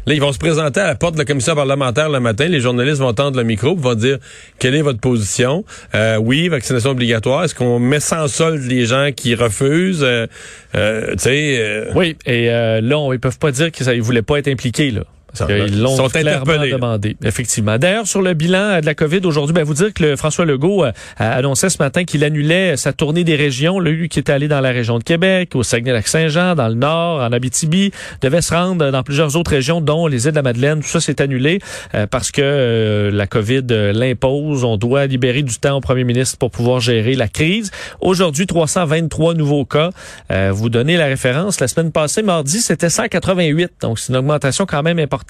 là 0.06 0.14
ils 0.14 0.20
vont 0.20 0.32
se 0.32 0.38
présenter 0.38 0.80
à 0.80 0.86
la 0.86 0.94
porte 0.94 1.12
de 1.14 1.18
la 1.18 1.26
commission 1.26 1.54
parlementaire 1.54 2.08
le 2.08 2.20
matin, 2.20 2.46
les 2.46 2.60
journalistes 2.60 3.00
vont 3.00 3.12
tendre 3.12 3.36
le 3.36 3.44
micro, 3.44 3.76
vont 3.76 3.94
dire 3.94 4.18
quelle 4.58 4.74
est 4.74 4.82
votre 4.82 5.00
position? 5.00 5.64
Euh, 5.94 6.16
Oui, 6.16 6.48
vaccination 6.48 6.90
obligatoire. 6.90 7.44
Est-ce 7.44 7.54
qu'on 7.54 7.78
met 7.78 8.00
sans 8.00 8.26
solde 8.28 8.62
les 8.62 8.86
gens 8.86 9.10
qui 9.14 9.34
refusent? 9.34 10.02
Euh, 10.04 10.26
euh, 10.74 11.10
Tu 11.12 11.18
sais. 11.18 11.56
euh, 11.60 11.90
Oui, 11.94 12.16
et 12.24 12.50
euh, 12.50 12.80
là, 12.80 12.98
on, 12.98 13.12
ils 13.12 13.20
peuvent 13.20 13.38
pas 13.38 13.50
dire 13.50 13.70
qu'ils 13.72 13.86
ne 13.88 14.00
voulaient 14.00 14.22
pas 14.22 14.38
être 14.38 14.48
impliqués. 14.48 14.90
Là. 14.90 15.02
Ça, 15.36 15.46
qu'ils 15.46 15.80
l'ont 15.80 15.92
ils 15.92 15.96
sont 15.96 16.08
clairement 16.08 16.58
demandé, 16.58 17.16
effectivement. 17.24 17.78
D'ailleurs, 17.78 18.06
sur 18.06 18.22
le 18.22 18.34
bilan 18.34 18.58
euh, 18.58 18.80
de 18.80 18.86
la 18.86 18.94
COVID 18.94 19.20
aujourd'hui, 19.24 19.54
ben, 19.54 19.64
vous 19.64 19.74
dire 19.74 19.92
que 19.92 20.02
le 20.02 20.16
François 20.16 20.44
Legault 20.44 20.84
euh, 20.84 20.92
a 21.18 21.32
annoncé 21.32 21.68
ce 21.68 21.78
matin 21.78 22.04
qu'il 22.04 22.24
annulait 22.24 22.76
sa 22.76 22.92
tournée 22.92 23.24
des 23.24 23.36
régions. 23.36 23.78
Lui 23.78 24.08
qui 24.08 24.18
était 24.18 24.32
allé 24.32 24.48
dans 24.48 24.60
la 24.60 24.70
région 24.70 24.98
de 24.98 25.04
Québec, 25.04 25.54
au 25.54 25.62
Saguenay-Lac-Saint-Jean, 25.62 26.54
dans 26.54 26.68
le 26.68 26.74
Nord, 26.74 27.20
en 27.20 27.32
Abitibi, 27.32 27.92
devait 28.22 28.42
se 28.42 28.54
rendre 28.54 28.90
dans 28.90 29.02
plusieurs 29.02 29.36
autres 29.36 29.50
régions, 29.50 29.80
dont 29.80 30.06
les 30.06 30.26
îles 30.26 30.32
de 30.32 30.36
la 30.36 30.42
Madeleine. 30.42 30.80
Tout 30.80 30.88
ça 30.88 31.00
s'est 31.00 31.20
annulé 31.22 31.60
euh, 31.94 32.06
parce 32.06 32.30
que 32.30 32.42
euh, 32.42 33.10
la 33.10 33.26
COVID 33.26 33.62
euh, 33.70 33.92
l'impose. 33.92 34.64
On 34.64 34.76
doit 34.76 35.06
libérer 35.06 35.42
du 35.42 35.58
temps 35.58 35.76
au 35.76 35.80
premier 35.80 36.04
ministre 36.04 36.38
pour 36.38 36.50
pouvoir 36.50 36.80
gérer 36.80 37.14
la 37.14 37.28
crise. 37.28 37.70
Aujourd'hui, 38.00 38.46
323 38.46 39.34
nouveaux 39.34 39.64
cas. 39.64 39.90
Euh, 40.30 40.50
vous 40.52 40.68
donnez 40.68 40.96
la 40.96 41.06
référence. 41.06 41.60
La 41.60 41.68
semaine 41.68 41.92
passée, 41.92 42.22
mardi, 42.22 42.60
c'était 42.60 42.90
188. 42.90 43.72
Donc, 43.80 43.98
c'est 43.98 44.12
une 44.12 44.18
augmentation 44.18 44.66
quand 44.66 44.82
même 44.82 44.98
importante. 44.98 45.25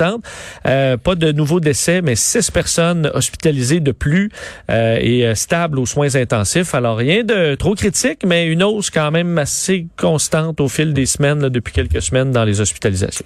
Euh, 0.67 0.97
pas 0.97 1.15
de 1.15 1.33
nouveaux 1.33 1.61
décès, 1.61 2.03
mais 2.03 2.17
six 2.17 2.51
personnes 2.51 3.11
hospitalisées 3.15 3.81
de 3.81 3.93
plus 3.93 4.31
euh, 4.71 4.99
et 5.01 5.27
euh, 5.27 5.35
stables 5.35 5.79
aux 5.79 5.87
soins 5.87 6.15
intensifs. 6.15 6.75
Alors, 6.75 6.97
rien 6.97 7.25
de 7.25 7.55
trop 7.55 7.75
critique, 7.75 8.21
mais 8.25 8.47
une 8.47 8.63
hausse 8.63 8.91
quand 8.91 9.11
même 9.11 9.39
assez 9.39 9.87
constante 9.97 10.61
au 10.61 10.69
fil 10.69 10.93
des 10.93 11.07
semaines, 11.07 11.41
là, 11.41 11.51
depuis 11.51 11.73
quelques 11.73 12.03
semaines 12.03 12.33
dans 12.33 12.45
les 12.45 12.61
hospitalisations. 12.61 13.25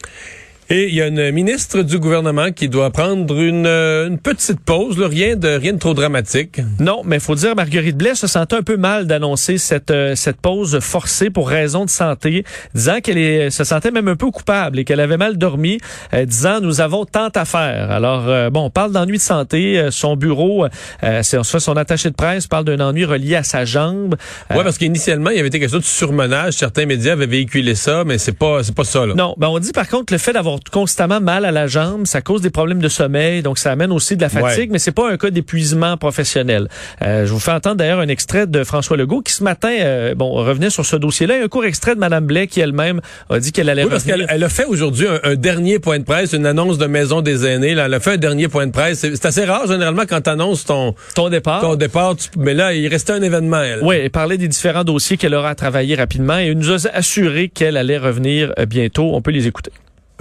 Et 0.73 0.87
il 0.87 0.95
y 0.95 1.03
a 1.03 1.09
une 1.09 1.33
ministre 1.33 1.83
du 1.83 1.99
gouvernement 1.99 2.53
qui 2.53 2.69
doit 2.69 2.91
prendre 2.91 3.37
une, 3.41 3.67
euh, 3.67 4.07
une 4.07 4.19
petite 4.19 4.61
pause, 4.61 4.97
là, 5.01 5.09
rien 5.09 5.35
de 5.35 5.49
rien 5.49 5.73
de 5.73 5.81
trop 5.81 5.95
dramatique. 5.95 6.61
Non, 6.79 7.03
mais 7.05 7.17
il 7.17 7.21
faut 7.21 7.35
dire, 7.35 7.57
Marguerite 7.57 7.97
Blais 7.97 8.15
se 8.15 8.29
sentait 8.29 8.55
un 8.55 8.63
peu 8.63 8.77
mal 8.77 9.09
d'annoncer 9.09 9.59
cette, 9.59 9.91
euh, 9.91 10.15
cette 10.15 10.41
pause 10.41 10.79
forcée 10.79 11.29
pour 11.29 11.49
raison 11.49 11.87
de 11.87 11.91
santé, 11.91 12.45
disant 12.73 13.01
qu'elle 13.01 13.51
se 13.51 13.65
sentait 13.65 13.91
même 13.91 14.07
un 14.07 14.15
peu 14.15 14.31
coupable 14.31 14.79
et 14.79 14.85
qu'elle 14.85 15.01
avait 15.01 15.17
mal 15.17 15.39
dormi, 15.39 15.79
euh, 16.15 16.25
disant 16.25 16.61
nous 16.61 16.81
avons 16.81 17.05
tant 17.05 17.31
à 17.35 17.45
faire. 17.45 17.91
Alors, 17.91 18.29
euh, 18.29 18.49
bon, 18.51 18.67
on 18.67 18.71
parle 18.71 18.93
d'ennui 18.93 19.17
de 19.17 19.23
santé. 19.23 19.89
son 19.91 20.15
bureau, 20.15 20.67
euh, 21.03 21.23
son 21.25 21.77
attaché 21.77 22.11
de 22.11 22.15
presse, 22.15 22.47
parle 22.47 22.67
d'un 22.67 22.79
ennui 22.79 23.05
relié 23.05 23.35
à 23.35 23.43
sa 23.43 23.65
jambe. 23.65 24.15
Ouais, 24.51 24.63
parce 24.63 24.79
qu'initialement, 24.79 25.31
il 25.31 25.37
y 25.37 25.41
avait 25.41 25.49
été 25.49 25.59
question 25.59 25.81
de 25.81 25.85
surmenage. 25.85 26.53
Certains 26.55 26.87
médias 26.87 27.15
avaient 27.15 27.27
véhiculé 27.27 27.75
ça, 27.75 28.05
mais 28.05 28.19
c'est 28.19 28.39
pas 28.39 28.63
c'est 28.63 28.75
pas 28.75 28.85
ça 28.85 29.05
là. 29.05 29.15
Non, 29.15 29.35
ben 29.37 29.49
on 29.49 29.59
dit 29.59 29.73
par 29.73 29.89
contre 29.89 30.13
le 30.13 30.19
fait 30.19 30.33
d'avoir 30.33 30.60
constamment 30.69 31.21
mal 31.21 31.45
à 31.45 31.51
la 31.51 31.67
jambe, 31.67 32.07
ça 32.07 32.21
cause 32.21 32.41
des 32.43 32.51
problèmes 32.51 32.81
de 32.81 32.89
sommeil, 32.89 33.43
donc 33.43 33.59
ça 33.59 33.73
amène 33.73 33.93
aussi 33.93 34.17
de 34.17 34.21
la 34.23 34.29
fatigue, 34.29 34.59
Ouais. 34.65 34.69
mais 34.73 34.79
c'est 34.79 34.93
pas 34.93 35.11
un 35.11 35.17
cas 35.17 35.31
d'épuisement 35.31 35.97
professionnel. 35.97 36.69
Euh, 37.03 37.25
je 37.27 37.33
vous 37.33 37.41
fais 37.41 37.53
entendre 37.53 37.77
d'ailleurs 37.77 38.01
un 38.01 38.09
extrait 38.09 38.47
de 38.47 38.65
François 38.65 38.97
Legault 38.97 39.23
qui 39.23 39.33
ce 39.33 39.43
matin, 39.45 39.71
euh, 39.81 40.15
bon, 40.15 40.31
revenait 40.33 40.71
sur 40.71 40.85
ce 40.85 40.97
dossier-là, 40.97 41.39
et 41.39 41.43
un 41.43 41.49
court 41.49 41.65
extrait 41.65 41.95
de 41.95 42.01
Madame 42.01 42.27
Blais 42.27 42.47
qui 42.47 42.61
elle-même 42.61 43.01
a 43.31 43.39
dit 43.39 43.53
qu'elle 43.53 43.69
allait 43.69 43.85
Oui, 43.85 43.91
parce 43.91 44.03
revenir. 44.05 44.27
qu'elle 44.27 44.37
elle 44.37 44.45
a 44.45 44.49
fait 44.49 44.65
aujourd'hui 44.67 45.07
un, 45.09 45.21
un 45.23 45.35
dernier 45.37 45.79
point 45.79 45.99
de 45.99 46.05
presse, 46.05 46.33
une 46.33 46.47
annonce 46.47 46.79
de 46.79 46.87
maison 46.87 47.21
des 47.23 47.47
aînés. 47.47 47.75
Là, 47.75 47.87
elle 47.87 47.95
a 47.95 48.01
fait 48.01 48.13
un 48.13 48.17
dernier 48.17 48.49
point 48.49 48.67
de 48.67 48.73
presse. 48.73 48.99
C'est 49.01 49.25
assez 49.27 49.45
rare 49.45 49.67
généralement 49.67 50.03
quand 50.09 50.21
tu 50.23 50.31
annonces 50.31 50.65
ton 50.65 50.95
Ton 51.15 51.29
départ. 51.29 51.61
ton 51.61 51.75
départ, 51.77 52.17
tu- 52.17 52.29
mais 52.37 52.55
là 52.55 52.73
il 52.75 52.87
restait 52.89 53.13
un 53.13 53.23
événement. 53.23 53.61
Elle. 53.63 53.81
Oui, 53.83 53.97
elle 54.03 54.11
parlait 54.11 54.39
des 54.39 54.49
différents 54.49 54.85
dossiers 54.85 55.17
qu'elle 55.17 55.35
aura 55.35 55.51
à 55.51 55.55
travailler 55.55 55.95
rapidement 55.95 56.39
et 56.39 56.47
elle 56.49 56.59
nous 56.59 56.71
a 56.87 56.91
assuré 56.93 57.49
qu'elle 57.49 57.77
allait 57.77 57.99
revenir 57.99 58.53
euh, 58.59 58.67
bientôt. 58.67 59.11
On 59.15 59.23
peut 59.23 59.31
les 59.31 59.47
écouter. 59.47 59.71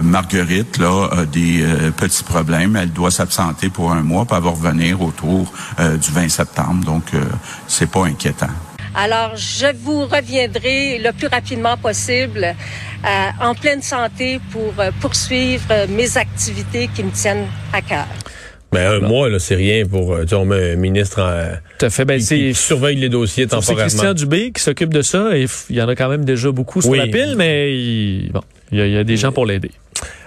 Marguerite 0.00 0.78
là 0.78 1.08
a 1.12 1.24
des 1.26 1.62
euh, 1.62 1.90
petits 1.90 2.24
problèmes. 2.24 2.76
Elle 2.76 2.92
doit 2.92 3.10
s'absenter 3.10 3.68
pour 3.68 3.92
un 3.92 4.02
mois, 4.02 4.24
puis 4.24 4.36
elle 4.36 4.42
va 4.44 4.50
revenir 4.50 5.00
autour 5.02 5.52
euh, 5.78 5.96
du 5.96 6.10
20 6.10 6.28
septembre. 6.28 6.84
Donc 6.84 7.04
euh, 7.14 7.20
c'est 7.66 7.90
pas 7.90 8.04
inquiétant. 8.06 8.48
Alors, 8.94 9.36
je 9.36 9.66
vous 9.84 10.02
reviendrai 10.06 10.98
le 10.98 11.12
plus 11.12 11.28
rapidement 11.28 11.76
possible 11.76 12.44
euh, 12.44 13.06
en 13.40 13.54
pleine 13.54 13.82
santé 13.82 14.40
pour 14.50 14.72
euh, 14.80 14.90
poursuivre 15.00 15.62
mes 15.88 16.16
activités 16.16 16.88
qui 16.92 17.04
me 17.04 17.10
tiennent 17.12 17.46
à 17.72 17.82
cœur. 17.82 18.06
Mais 18.72 18.84
un 18.84 19.00
mois 19.00 19.28
là, 19.28 19.38
c'est 19.40 19.54
rien 19.56 19.84
pour. 19.84 20.16
Tu 20.22 20.28
sais, 20.28 20.34
on 20.36 20.44
met 20.44 20.72
un 20.72 20.76
ministre 20.76 21.20
en, 21.22 21.56
Tout 21.78 21.86
à 21.86 21.90
fait. 21.90 22.04
Ben, 22.04 22.18
qui, 22.18 22.24
c'est 22.24 22.38
qui 22.38 22.54
surveille 22.54 22.96
les 22.96 23.08
dossiers 23.08 23.44
C'est 23.44 23.50
temporairement. 23.50 23.82
Christian 23.88 24.14
Dubé 24.14 24.52
qui 24.52 24.62
s'occupe 24.62 24.94
de 24.94 25.02
ça 25.02 25.36
et 25.36 25.46
f- 25.46 25.66
il 25.70 25.76
y 25.76 25.82
en 25.82 25.88
a 25.88 25.94
quand 25.96 26.08
même 26.08 26.24
déjà 26.24 26.50
beaucoup 26.52 26.80
sur 26.80 26.90
Oui. 26.90 26.98
la 26.98 27.06
pile, 27.08 27.34
mais 27.36 27.72
il, 27.76 28.30
bon, 28.32 28.42
il 28.70 28.78
y, 28.78 28.80
a, 28.80 28.86
il 28.86 28.92
y 28.92 28.96
a 28.98 29.02
des 29.04 29.16
gens 29.16 29.32
pour 29.32 29.44
l'aider. 29.46 29.72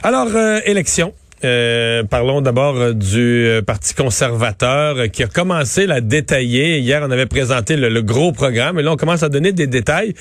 Alors, 0.05 0.27
euh, 0.35 0.59
élection. 0.65 1.13
Euh, 1.45 2.03
parlons 2.03 2.41
d'abord 2.41 2.77
euh, 2.77 2.93
du 2.93 3.45
euh, 3.47 3.61
Parti 3.61 3.93
conservateur 3.93 4.97
euh, 4.97 5.07
qui 5.07 5.23
a 5.23 5.27
commencé 5.27 5.89
à 5.89 5.99
détailler. 5.99 6.79
Hier, 6.79 7.01
on 7.05 7.11
avait 7.11 7.25
présenté 7.25 7.75
le, 7.75 7.89
le, 7.89 8.01
gros 8.01 8.31
programme 8.31 8.79
et 8.79 8.83
là, 8.83 8.91
on 8.91 8.95
commence 8.95 9.23
à 9.23 9.29
donner 9.29 9.51
des 9.51 9.67
détails. 9.67 10.13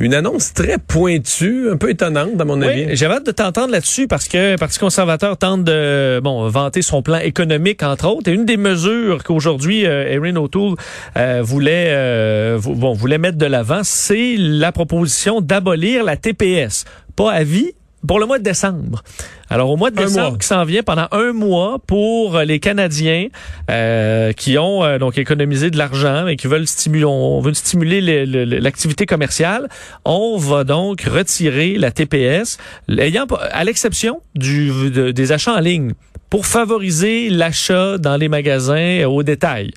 Une 0.00 0.14
annonce 0.14 0.54
très 0.54 0.78
pointue, 0.78 1.70
un 1.70 1.76
peu 1.76 1.90
étonnante, 1.90 2.36
dans 2.36 2.46
mon 2.46 2.60
oui, 2.60 2.66
avis. 2.66 2.96
J'ai 2.96 3.06
hâte 3.06 3.26
de 3.26 3.32
t'entendre 3.32 3.72
là-dessus 3.72 4.06
parce 4.06 4.28
que 4.28 4.52
le 4.52 4.56
Parti 4.56 4.78
conservateur 4.78 5.36
tente 5.36 5.64
de 5.64 6.20
bon 6.22 6.48
vanter 6.48 6.82
son 6.82 7.02
plan 7.02 7.18
économique, 7.18 7.82
entre 7.82 8.08
autres. 8.08 8.28
Et 8.28 8.34
une 8.34 8.44
des 8.44 8.56
mesures 8.56 9.24
qu'aujourd'hui 9.24 9.86
euh, 9.86 10.08
Erin 10.08 10.36
O'Toole 10.36 10.76
euh, 11.16 11.42
voulait, 11.42 12.56
bon, 12.60 12.92
voulait 12.92 13.18
mettre 13.18 13.38
de 13.38 13.46
l'avant, 13.46 13.80
c'est 13.82 14.36
la 14.36 14.70
proposition 14.72 15.40
d'abolir 15.40 16.04
la 16.04 16.16
TPS. 16.16 16.84
Pas 17.16 17.32
à 17.32 17.42
vie, 17.42 17.72
pour 18.06 18.18
le 18.18 18.26
mois 18.26 18.38
de 18.38 18.44
décembre. 18.44 19.02
Alors 19.50 19.70
au 19.70 19.76
mois 19.76 19.90
de 19.90 19.96
décembre 19.96 20.38
qui 20.38 20.46
s'en 20.46 20.64
vient 20.64 20.82
pendant 20.82 21.08
un 21.10 21.32
mois 21.32 21.78
pour 21.86 22.38
les 22.38 22.60
Canadiens 22.60 23.28
euh, 23.70 24.32
qui 24.32 24.58
ont 24.58 24.84
euh, 24.84 24.98
donc 24.98 25.16
économisé 25.18 25.70
de 25.70 25.78
l'argent 25.78 26.26
et 26.26 26.36
qui 26.36 26.46
veulent 26.46 26.66
stimuler 26.66 27.06
on 27.06 27.40
veut 27.40 27.54
stimuler 27.54 28.26
l'activité 28.26 29.06
commerciale, 29.06 29.68
on 30.04 30.36
va 30.36 30.64
donc 30.64 31.02
retirer 31.02 31.76
la 31.78 31.90
TPS 31.90 32.58
ayant 32.98 33.26
à 33.52 33.64
l'exception 33.64 34.20
du 34.34 34.70
de, 34.90 35.10
des 35.10 35.32
achats 35.32 35.54
en 35.54 35.60
ligne 35.60 35.92
pour 36.30 36.46
favoriser 36.46 37.30
l'achat 37.30 37.98
dans 37.98 38.16
les 38.16 38.28
magasins 38.28 39.04
au 39.06 39.22
détail. 39.22 39.70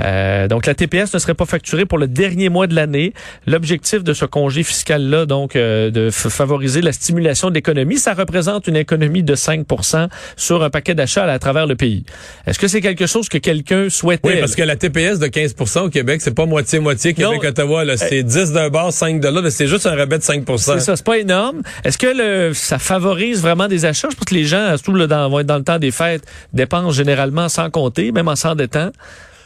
Euh, 0.00 0.48
donc, 0.48 0.66
la 0.66 0.74
TPS 0.74 1.12
ne 1.14 1.18
serait 1.18 1.34
pas 1.34 1.46
facturée 1.46 1.84
pour 1.84 1.98
le 1.98 2.06
dernier 2.06 2.48
mois 2.48 2.66
de 2.66 2.74
l'année. 2.74 3.12
L'objectif 3.46 4.04
de 4.04 4.12
ce 4.12 4.24
congé 4.24 4.62
fiscal-là, 4.62 5.26
donc, 5.26 5.56
euh, 5.56 5.90
de 5.90 6.10
favoriser 6.10 6.80
la 6.80 6.92
stimulation 6.92 7.48
de 7.48 7.54
l'économie, 7.54 7.98
ça 7.98 8.14
représente 8.14 8.66
une 8.66 8.76
économie 8.76 9.22
de 9.22 9.34
5% 9.34 10.08
sur 10.36 10.62
un 10.62 10.70
paquet 10.70 10.94
d'achats 10.94 11.24
à 11.24 11.38
travers 11.38 11.66
le 11.66 11.74
pays. 11.74 12.04
Est-ce 12.46 12.58
que 12.58 12.68
c'est 12.68 12.80
quelque 12.80 13.06
chose 13.06 13.28
que 13.28 13.38
quelqu'un 13.38 13.88
souhaitait? 13.90 14.28
Oui, 14.28 14.40
parce 14.40 14.54
que 14.54 14.62
la 14.62 14.76
TPS 14.76 15.18
de 15.18 15.26
15% 15.26 15.86
au 15.86 15.90
Québec, 15.90 16.20
c'est 16.22 16.34
pas 16.34 16.46
moitié-moitié 16.46 17.14
Québec-Ottawa. 17.14 17.84
C'est 17.96 18.22
10 18.22 18.52
d'un 18.52 18.68
bord, 18.68 18.92
5 18.92 19.20
de 19.20 19.28
l'autre. 19.28 19.48
C'est 19.50 19.66
juste 19.66 19.86
un 19.86 19.96
rabais 19.96 20.18
de 20.18 20.22
5 20.22 20.44
C'est 20.56 20.80
ça, 20.80 20.96
c'est 20.96 21.04
pas 21.04 21.18
énorme. 21.18 21.62
Est-ce 21.84 21.98
que 21.98 22.06
le, 22.06 22.54
ça 22.54 22.78
favorise 22.78 23.42
vraiment 23.42 23.68
des 23.68 23.84
achats? 23.84 24.08
Je 24.10 24.16
pense 24.16 24.24
que 24.24 24.34
les 24.34 24.44
gens, 24.44 24.76
surtout 24.76 24.94
là, 24.94 25.06
dans, 25.06 25.28
vont 25.28 25.40
être 25.40 25.46
dans 25.46 25.58
le 25.58 25.64
temps 25.64 25.78
des 25.78 25.90
fêtes, 25.96 26.24
dépensent 26.52 26.92
généralement 26.92 27.48
sans 27.48 27.70
compter, 27.70 28.12
même 28.12 28.28
en 28.28 28.36
s'endettant. 28.36 28.90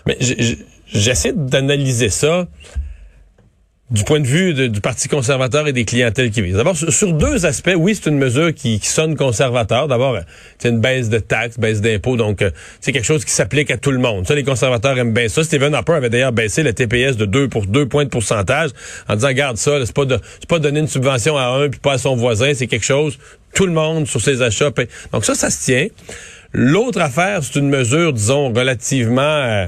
Mais 0.07 0.19
j'essaie 0.93 1.33
d'analyser 1.33 2.09
ça 2.09 2.47
du 3.91 4.05
point 4.05 4.21
de 4.21 4.27
vue 4.27 4.69
du 4.69 4.81
Parti 4.81 5.09
conservateur 5.09 5.67
et 5.67 5.73
des 5.73 5.85
clientèles 5.85 6.31
qui 6.31 6.43
visent. 6.43 6.57
D'abord, 6.57 6.77
sur, 6.77 7.13
deux 7.13 7.45
aspects, 7.45 7.75
oui, 7.77 7.95
c'est 7.97 8.09
une 8.09 8.19
mesure 8.19 8.55
qui, 8.55 8.79
sonne 8.83 9.17
conservateur. 9.17 9.89
D'abord, 9.89 10.17
c'est 10.59 10.69
une 10.69 10.81
baisse 10.81 11.09
de 11.09 11.19
taxes, 11.19 11.59
baisse 11.59 11.81
d'impôts, 11.81 12.17
donc 12.17 12.43
euh, 12.43 12.51
c'est 12.81 12.93
quelque 12.93 13.05
chose 13.05 13.25
qui 13.25 13.33
s'applique 13.33 13.71
à 13.71 13.77
tout 13.77 13.91
le 13.91 13.99
monde. 13.99 14.27
Ça, 14.27 14.35
les 14.35 14.45
conservateurs 14.45 14.97
aiment 14.97 15.13
bien 15.13 15.29
ça. 15.29 15.43
Stephen 15.43 15.75
Harper 15.75 15.95
avait 15.95 16.11
d'ailleurs 16.11 16.33
baissé 16.33 16.63
le 16.63 16.73
TPS 16.73 17.17
de 17.17 17.25
2 17.25 17.49
pour 17.49 17.67
2 17.67 17.87
points 17.87 18.05
de 18.05 18.11
pourcentage 18.11 18.71
en 19.09 19.17
disant, 19.17 19.33
garde 19.33 19.57
ça, 19.57 19.85
c'est 19.85 19.95
pas 19.95 20.05
de, 20.05 20.19
pas 20.49 20.61
donner 20.61 20.81
une 20.81 20.89
subvention 20.89 21.37
à 21.37 21.47
un 21.47 21.69
puis 21.69 21.81
pas 21.81 21.95
à 21.95 21.99
son 21.99 22.15
voisin, 22.15 22.53
c'est 22.55 22.69
quelque 22.69 22.87
chose, 22.87 23.19
tout 23.55 23.67
le 23.67 23.73
monde 23.73 24.07
sur 24.07 24.21
ses 24.21 24.43
achats. 24.43 24.71
Donc 25.13 25.25
ça, 25.25 25.35
ça 25.35 25.51
se 25.51 25.65
tient. 25.65 25.87
L'autre 26.53 27.01
affaire, 27.01 27.43
c'est 27.43 27.59
une 27.59 27.69
mesure, 27.69 28.13
disons, 28.13 28.53
relativement... 28.53 29.21
Euh, 29.23 29.67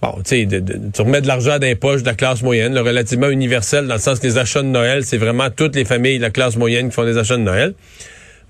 bon, 0.00 0.14
tu 0.24 0.48
sais, 0.48 0.62
tu 0.92 1.02
remets 1.02 1.20
de 1.20 1.26
l'argent 1.26 1.58
dans 1.58 1.66
les 1.66 1.74
poches 1.74 2.02
de 2.02 2.06
la 2.06 2.14
classe 2.14 2.42
moyenne, 2.42 2.74
le 2.74 2.80
relativement 2.80 3.28
universel, 3.28 3.86
dans 3.86 3.94
le 3.94 4.00
sens 4.00 4.18
que 4.18 4.26
les 4.26 4.38
achats 4.38 4.62
de 4.62 4.68
Noël, 4.68 5.04
c'est 5.04 5.18
vraiment 5.18 5.50
toutes 5.50 5.76
les 5.76 5.84
familles 5.84 6.18
de 6.18 6.22
la 6.22 6.30
classe 6.30 6.56
moyenne 6.56 6.88
qui 6.88 6.94
font 6.94 7.04
des 7.04 7.18
achats 7.18 7.36
de 7.36 7.42
Noël. 7.42 7.74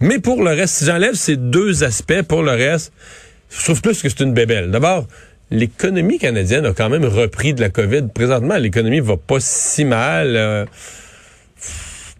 Mais 0.00 0.18
pour 0.18 0.42
le 0.42 0.50
reste, 0.50 0.74
si 0.74 0.84
j'enlève 0.84 1.14
ces 1.14 1.36
deux 1.36 1.84
aspects, 1.84 2.22
pour 2.22 2.42
le 2.42 2.52
reste, 2.52 2.92
je 3.50 3.64
trouve 3.64 3.82
plus 3.82 4.02
que 4.02 4.08
c'est 4.08 4.20
une 4.20 4.32
bébelle. 4.32 4.70
D'abord, 4.70 5.06
l'économie 5.50 6.18
canadienne 6.18 6.66
a 6.66 6.72
quand 6.72 6.88
même 6.88 7.04
repris 7.04 7.54
de 7.54 7.60
la 7.60 7.68
COVID. 7.68 8.08
Présentement, 8.14 8.56
l'économie 8.56 9.00
va 9.00 9.16
pas 9.16 9.38
si 9.38 9.84
mal. 9.84 10.36
Euh, 10.36 10.64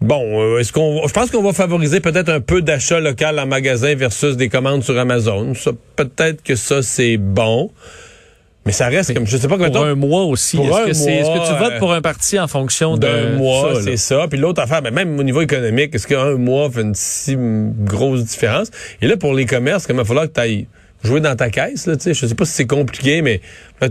Bon, 0.03 0.41
euh, 0.41 0.59
est-ce 0.59 0.73
qu'on, 0.73 1.07
je 1.07 1.13
pense 1.13 1.31
qu'on 1.31 1.41
va 1.41 1.53
favoriser 1.53 2.01
peut-être 2.01 2.27
un 2.27 2.41
peu 2.41 2.61
d'achat 2.61 2.99
local 2.99 3.39
en 3.39 3.45
magasin 3.45 3.95
versus 3.95 4.35
des 4.35 4.49
commandes 4.49 4.83
sur 4.83 4.99
Amazon. 4.99 5.53
Ça, 5.53 5.71
peut-être 5.95 6.43
que 6.43 6.55
ça 6.55 6.81
c'est 6.81 7.15
bon. 7.15 7.71
Mais 8.65 8.73
ça 8.73 8.87
reste 8.87 9.13
comme 9.13 9.25
je 9.25 9.37
sais 9.37 9.47
pas 9.47 9.57
pour 9.57 9.83
un 9.85 9.95
mois 9.95 10.23
aussi. 10.23 10.57
Est-ce 10.57 10.69
que, 10.69 11.09
est, 11.09 11.19
est-ce 11.19 11.29
que 11.29 11.53
tu 11.53 11.57
votes 11.57 11.79
pour 11.79 11.93
un 11.93 12.01
parti 12.01 12.37
en 12.37 12.49
fonction 12.49 12.97
d'un 12.97 13.37
mois 13.37 13.81
C'est 13.81 13.95
ça. 13.95 14.27
Puis 14.29 14.37
l'autre 14.37 14.61
affaire, 14.61 14.81
ben 14.81 14.93
même 14.93 15.17
au 15.17 15.23
niveau 15.23 15.41
économique, 15.41 15.95
est-ce 15.95 16.07
qu'un 16.07 16.35
mois 16.35 16.69
fait 16.69 16.81
une 16.81 16.95
si 16.95 17.37
grosse 17.37 18.25
différence? 18.25 18.71
Et 19.01 19.07
là 19.07 19.15
pour 19.15 19.33
les 19.33 19.45
commerces, 19.45 19.85
il 19.89 19.95
va 19.95 20.03
falloir 20.03 20.27
que 20.27 20.33
tu 20.33 20.41
ailles 20.41 20.67
jouer 21.03 21.19
dans 21.19 21.35
ta 21.35 21.49
caisse. 21.49 21.85
Là, 21.85 21.95
je 22.05 22.13
sais 22.13 22.35
pas 22.35 22.45
si 22.45 22.53
c'est 22.53 22.65
compliqué, 22.65 23.21
mais 23.21 23.41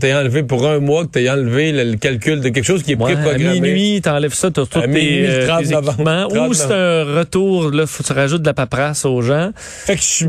tu 0.00 0.06
as 0.10 0.18
enlevé 0.18 0.42
pour 0.42 0.66
un 0.66 0.78
mois 0.78 1.04
que 1.04 1.18
tu 1.18 1.28
as 1.28 1.34
enlevé 1.34 1.72
le, 1.72 1.96
calcul 1.96 2.40
de 2.40 2.48
quelque 2.48 2.64
chose 2.64 2.82
qui 2.82 2.92
est 2.92 2.96
ouais, 2.96 3.14
préprogrammé. 3.14 3.58
À 3.58 3.60
minuit, 3.60 4.00
tu 4.02 4.08
enlèves 4.08 4.34
ça, 4.34 4.50
tu 4.50 4.60
as 4.60 4.66
tous 4.66 4.80
tes, 4.80 5.26
euh, 5.28 5.58
tes 5.58 5.72
équipements. 5.72 6.26
Ou 6.28 6.54
c'est 6.54 6.72
un 6.72 7.04
retour, 7.18 7.70
là, 7.70 7.86
faut 7.86 8.02
que 8.02 8.08
tu 8.08 8.14
rajoutes 8.14 8.42
de 8.42 8.46
la 8.46 8.54
paperasse 8.54 9.04
aux 9.04 9.20
gens. 9.22 9.52
Fait 9.56 9.96
que 9.96 10.02
je, 10.02 10.26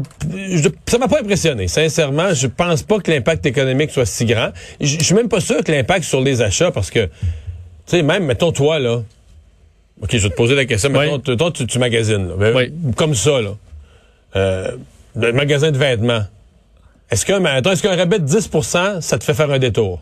je 0.57 0.69
ça 0.87 0.97
m'a 0.97 1.07
pas 1.07 1.21
impressionné. 1.21 1.67
Sincèrement, 1.67 2.33
je 2.33 2.47
pense 2.47 2.83
pas 2.83 2.99
que 2.99 3.11
l'impact 3.11 3.45
économique 3.45 3.91
soit 3.91 4.05
si 4.05 4.25
grand. 4.25 4.49
Je 4.81 5.01
suis 5.01 5.15
même 5.15 5.29
pas 5.29 5.39
sûr 5.39 5.63
que 5.63 5.71
l'impact 5.71 6.03
sur 6.03 6.21
les 6.21 6.41
achats, 6.41 6.71
parce 6.71 6.91
que, 6.91 7.05
tu 7.05 7.11
sais, 7.85 8.03
même, 8.03 8.25
mettons 8.25 8.51
toi, 8.51 8.79
là, 8.79 9.01
OK, 10.01 10.09
je 10.11 10.17
vais 10.17 10.29
te 10.29 10.35
poser 10.35 10.55
la 10.55 10.65
question. 10.65 10.89
Mettons, 10.89 11.19
toi, 11.19 11.51
tu, 11.51 11.65
tu 11.65 11.79
magasines, 11.79 12.27
là, 12.27 12.35
ben, 12.37 12.55
oui. 12.55 12.73
comme 12.95 13.15
ça, 13.15 13.41
là. 13.41 13.55
Euh, 14.35 14.71
le 15.15 15.31
magasin 15.31 15.71
de 15.71 15.77
vêtements. 15.77 16.23
Est-ce 17.13 17.27
qu'un 17.27 17.45
est 17.45 17.81
qu'un 17.81 17.95
rabais 17.95 18.17
de 18.17 18.27
10% 18.27 19.01
ça 19.01 19.19
te 19.19 19.23
fait 19.23 19.35
faire 19.35 19.51
un 19.51 19.59
détour? 19.59 20.01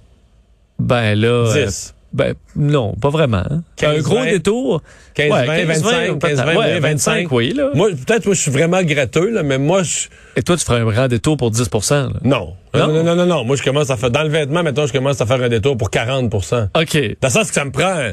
Ben 0.80 1.14
là. 1.14 1.52
10. 1.68 1.94
ben 2.14 2.36
non, 2.56 2.94
pas 2.94 3.10
vraiment. 3.10 3.44
Hein. 3.52 3.64
un 3.84 4.00
gros 4.00 4.24
détour? 4.24 4.82
15, 5.16 5.30
20, 5.30 5.66
25, 5.66 6.20
15, 6.20 6.38
20, 6.38 6.56
ouais, 6.56 6.80
25. 6.80 7.32
oui, 7.34 7.54
là. 7.54 7.72
Moi, 7.74 7.90
peut-être, 7.90 8.26
moi, 8.26 8.34
je 8.34 8.40
suis 8.40 8.52
vraiment 8.52 8.82
gratteux, 8.82 9.30
là, 9.30 9.44
mais 9.44 9.58
moi, 9.58 9.84
je... 9.84 10.08
Et 10.38 10.42
toi, 10.42 10.56
tu 10.56 10.64
ferais 10.64 10.80
un 10.80 10.86
grand 10.86 11.10
détour 11.10 11.36
pour 11.36 11.52
10 11.52 11.70
là? 11.92 12.08
Non. 12.24 12.54
Non? 12.74 12.88
non. 12.88 13.04
non, 13.04 13.16
non, 13.16 13.26
non, 13.26 13.44
Moi, 13.44 13.58
je 13.58 13.64
commence 13.64 13.90
à 13.90 13.98
faire, 13.98 14.10
dans 14.10 14.24
le 14.24 14.30
vêtement, 14.30 14.64
maintenant, 14.64 14.88
je 14.88 14.94
commence 14.94 15.20
à 15.20 15.26
faire 15.26 15.44
un 15.44 15.50
détour 15.50 15.76
pour 15.76 15.90
40% 15.90 16.70
OK. 16.80 17.18
Dans 17.20 17.28
le 17.28 17.30
sens 17.30 17.50
que 17.50 17.54
ça 17.54 17.66
me 17.66 17.72
prend, 17.72 18.12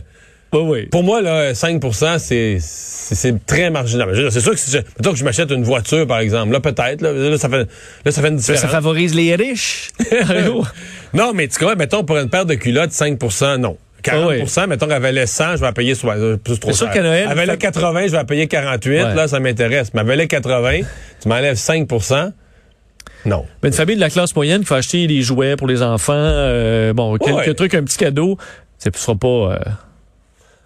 oui, 0.53 0.61
oui. 0.65 0.87
Pour 0.87 1.03
moi, 1.03 1.21
là, 1.21 1.53
5% 1.53 2.19
c'est 2.19 3.47
très 3.47 3.71
marginal. 3.71 4.09
C'est 4.31 4.41
sûr 4.41 4.53
que 4.53 4.59
si 4.59 4.71
je, 4.71 4.79
que 4.79 5.17
je 5.17 5.25
m'achète 5.25 5.51
une 5.51 5.65
voiture, 5.65 6.07
par 6.07 6.19
exemple, 6.19 6.53
là, 6.53 6.61
peut-être, 6.61 7.01
là, 7.03 7.39
ça 7.39 7.49
fait, 7.49 7.69
là, 8.05 8.13
ça 8.13 8.23
fait 8.23 8.29
une 8.29 8.37
différence. 8.37 8.61
Ça 8.61 8.69
favorise 8.69 9.15
les 9.15 9.35
riches? 9.35 9.91
non, 11.15 11.33
mais 11.35 11.49
tu 11.49 11.63
vois, 11.63 11.75
mettons, 11.75 12.05
pour 12.05 12.19
une 12.19 12.29
paire 12.29 12.47
de 12.47 12.55
culottes, 12.55 12.91
5% 12.91 13.57
non. 13.57 13.77
40 14.03 14.31
oui. 14.31 14.63
mettons 14.69 14.87
qu'elle 14.87 15.03
valait 15.03 15.27
100, 15.27 15.57
je 15.57 15.65
vais 15.65 15.73
payer 15.73 15.95
soit, 15.97 16.17
euh, 16.17 16.37
plus 16.37 16.61
trop 16.61 16.73
cher. 16.73 16.89
Noël, 16.95 17.27
elle 17.29 17.37
valait 17.37 17.57
80, 17.57 18.07
je 18.07 18.13
vais 18.13 18.25
payer 18.25 18.47
48, 18.47 19.15
là, 19.15 19.27
ça 19.27 19.41
m'intéresse. 19.41 19.93
Mais 19.93 20.03
elle 20.03 20.07
valait 20.07 20.29
80, 20.29 20.81
tu 21.21 21.29
m'enlèves 21.29 21.57
5% 21.57 22.33
non. 23.25 23.45
Mais 23.63 23.71
une 23.71 23.75
famille 23.75 23.97
de 23.97 24.01
la 24.01 24.11
classe 24.11 24.35
moyenne 24.35 24.61
qui 24.61 24.67
faut 24.67 24.75
acheter 24.75 25.07
des 25.07 25.23
jouets 25.23 25.57
pour 25.57 25.67
les 25.67 25.83
enfants, 25.83 26.13
euh, 26.15 26.93
bon, 26.93 27.17
quelques 27.17 27.57
trucs, 27.57 27.75
un 27.75 27.83
petit 27.83 27.99
cadeau, 27.99 28.39
ce 28.79 28.91
sera 28.95 29.17
pas... 29.17 29.29
Euh, 29.29 29.59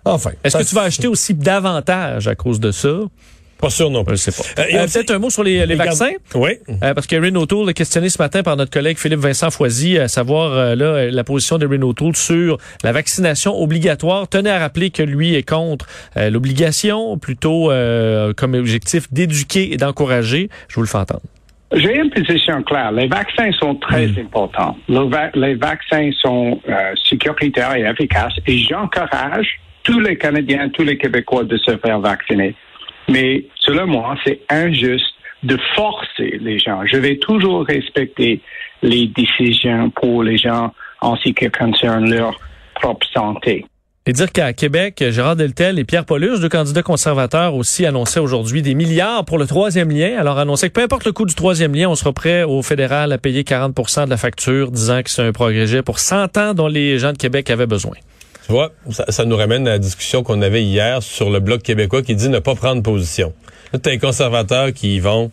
Enfin. 0.05 0.31
Est-ce 0.43 0.59
que 0.59 0.65
tu 0.65 0.75
vas 0.75 0.83
acheter 0.83 1.07
aussi 1.07 1.35
davantage 1.35 2.29
à 2.29 2.35
cause 2.35 2.61
de 2.61 2.71
ça? 2.71 2.99
Pas 3.63 3.71
sûr 3.71 3.91
non 3.91 4.05
plus. 4.05 4.17
Je 4.17 4.31
sais 4.31 4.33
pas. 4.33 4.61
Euh, 4.61 4.67
euh, 4.75 4.87
Peut-être 4.87 5.13
un 5.13 5.21
mot 5.21 5.31
sur 5.31 5.45
les, 5.45 5.65
les 5.67 5.77
vaccins? 5.77 6.11
Oui. 6.35 6.51
Euh, 6.83 6.95
parce 6.95 7.07
que 7.07 7.15
Erin 7.15 7.37
O'Toole 7.37 7.71
est 7.71 7.75
questionné 7.75 8.09
ce 8.09 8.21
matin 8.21 8.43
par 8.43 8.57
notre 8.57 8.73
collègue 8.73 8.99
Philippe 8.99 9.21
Vincent 9.21 9.53
Foisy, 9.53 9.99
à 9.99 10.09
savoir 10.09 10.51
euh, 10.53 10.75
là, 10.75 11.09
la 11.13 11.23
position 11.23 11.59
d'Erin 11.59 11.81
O'Toole 11.83 12.17
sur 12.17 12.59
la 12.83 12.91
vaccination 12.91 13.57
obligatoire. 13.63 14.27
Tenez 14.27 14.51
à 14.51 14.59
rappeler 14.59 14.91
que 14.91 15.05
lui 15.05 15.37
est 15.37 15.49
contre 15.49 15.87
euh, 16.17 16.29
l'obligation, 16.29 17.17
plutôt 17.19 17.71
comme 18.37 18.55
objectif 18.55 19.13
d'éduquer 19.13 19.73
et 19.73 19.77
d'encourager. 19.77 20.49
Je 20.67 20.75
vous 20.75 20.83
le 20.83 20.89
fais 20.89 20.99
entendre. 20.99 21.23
J'ai 21.73 21.97
une 21.97 22.11
position 22.11 22.65
claire. 22.65 22.91
Les 22.91 23.07
vaccins 23.07 23.53
sont 23.53 23.77
très 23.77 24.09
mm. 24.09 24.19
importants. 24.27 24.77
les 25.35 25.55
vaccins 25.55 26.11
sont 26.21 26.61
sécuritaires 27.09 27.77
et 27.77 27.83
efficaces 27.83 28.35
et 28.49 28.59
j'encourage 28.59 29.61
tous 29.85 30.01
les 30.01 30.17
Canadiens, 30.17 30.69
tous 30.71 30.85
les 30.85 30.99
Québécois 30.99 31.45
de 31.45 31.57
se 31.59 31.77
faire 31.79 32.01
vacciner. 32.01 32.55
Mais 33.09 33.45
selon 33.61 33.87
moi, 33.87 34.17
c'est 34.25 34.41
injuste 34.49 35.15
de 35.43 35.59
forcer 35.75 36.39
les 36.41 36.59
gens. 36.59 36.85
Je 36.87 36.97
vais 36.97 37.17
toujours 37.17 37.67
respecter 37.67 38.41
les 38.83 39.07
décisions 39.09 39.91
pour 39.91 40.23
les 40.23 40.39
gens 40.39 40.73
en 41.01 41.17
ce 41.17 41.31
qui 41.31 41.51
concerne 41.51 42.09
leur 42.11 42.39
propre 42.75 43.07
santé. 43.13 43.67
Et 44.05 44.13
dire 44.13 44.33
qu'à 44.33 44.53
Québec, 44.53 45.05
Gérard 45.11 45.37
Deltel 45.37 45.79
et 45.79 45.85
Pierre 45.85 46.05
Paulus, 46.05 46.41
deux 46.41 46.49
candidats 46.49 46.83
conservateurs, 46.83 47.55
aussi 47.55 47.87
annonçaient 47.87 48.19
aujourd'hui 48.19 48.61
des 48.61 48.75
milliards 48.75 49.25
pour 49.25 49.39
le 49.39 49.47
troisième 49.47 49.91
lien. 49.91 50.19
Alors 50.19 50.39
annonçaient 50.39 50.71
que 50.71 50.75
peu 50.75 50.83
importe 50.83 51.05
le 51.05 51.13
coût 51.13 51.25
du 51.25 51.37
troisième 51.37 51.73
lien, 51.73 51.89
on 51.89 51.95
sera 51.95 52.13
prêt 52.13 52.43
au 52.43 52.63
fédéral 52.63 53.13
à 53.13 53.19
payer 53.19 53.45
40 53.45 53.75
de 54.05 54.11
la 54.11 54.17
facture, 54.17 54.73
disant 54.73 55.03
que 55.03 55.11
c'est 55.11 55.23
un 55.23 55.31
progrès 55.31 55.83
pour 55.83 56.01
100 56.01 56.37
ans 56.37 56.55
dont 56.55 56.67
les 56.67 56.99
gens 56.99 57.13
de 57.13 57.19
Québec 57.19 57.49
avaient 57.51 57.67
besoin. 57.67 57.95
Tu 58.47 58.53
vois, 58.53 58.73
ça, 59.09 59.25
nous 59.25 59.37
ramène 59.37 59.67
à 59.69 59.73
la 59.73 59.79
discussion 59.79 60.23
qu'on 60.23 60.43
avait 60.43 60.63
hier 60.63 61.03
sur 61.03 61.31
le 61.31 61.41
Bloc 61.41 61.63
québécois 61.63 62.03
qui 62.03 62.15
dit 62.17 62.29
ne 62.29 62.39
pas 62.41 62.55
prendre 62.55 62.83
position. 62.83 63.33
Là, 63.73 63.79
tu 63.79 63.89
as 63.89 63.93
les 63.93 63.99
conservateurs 63.99 64.73
qui 64.73 64.99
vont 65.01 65.31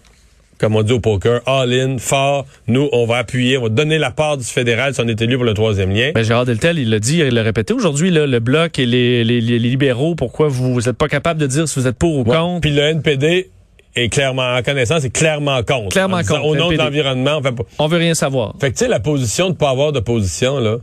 comme 0.60 0.76
on 0.76 0.84
dit 0.84 0.92
au 0.92 1.00
poker, 1.00 1.40
all-in, 1.46 1.98
fort. 2.00 2.46
Nous, 2.68 2.90
on 2.92 3.06
va 3.06 3.18
appuyer, 3.20 3.58
on 3.58 3.64
va 3.64 3.70
donner 3.70 3.98
la 3.98 4.12
part 4.12 4.36
du 4.38 4.44
fédéral 4.44 4.94
si 4.94 5.00
on 5.00 5.08
est 5.08 5.22
élu 5.22 5.38
pour 5.38 5.46
le 5.46 5.54
troisième 5.54 5.90
lien. 5.92 6.12
Ben, 6.14 6.22
Gérard 6.22 6.46
Deltel, 6.46 6.78
il 6.80 6.90
l'a 6.90 7.00
dit, 7.00 7.20
il 7.20 7.30
l'a 7.34 7.44
répété 7.44 7.74
aujourd'hui, 7.74 8.12
là, 8.12 8.28
le 8.28 8.40
Bloc 8.42 8.78
et 8.78 8.86
les, 8.86 9.24
les, 9.24 9.40
les 9.40 9.58
libéraux, 9.58 10.16
pourquoi 10.16 10.50
vous 10.50 10.82
n'êtes 10.82 10.98
pas 10.98 11.08
capable 11.08 11.40
de 11.40 11.48
dire 11.48 11.68
si 11.70 11.80
vous 11.80 11.88
êtes 11.88 11.98
pour 11.98 12.14
ou 12.18 12.30
Ouais. 12.30 12.36
contre? 12.36 12.60
Puis 12.60 12.72
le 12.72 12.82
NPD 12.82 13.50
est 13.96 14.10
clairement, 14.10 14.54
en 14.58 14.62
connaissance, 14.62 15.06
est 15.06 15.10
clairement 15.10 15.64
contre. 15.64 15.90
Clairement 15.94 16.20
disant, 16.20 16.36
contre, 16.36 16.48
Au 16.48 16.56
nom 16.58 16.70
de 16.72 16.76
l'environnement, 16.78 17.38
on 17.38 17.42
fait 17.42 17.54
pas. 17.54 17.64
On 17.80 17.88
veut 17.88 17.98
rien 17.98 18.14
savoir. 18.14 18.54
Fait 18.60 18.70
que 18.72 18.78
tu 18.78 18.84
sais, 18.84 18.90
la 18.90 19.00
position 19.00 19.50
de 19.50 19.56
pas 19.56 19.70
avoir 19.70 19.94
d'opposition, 19.94 20.60
là, 20.60 20.76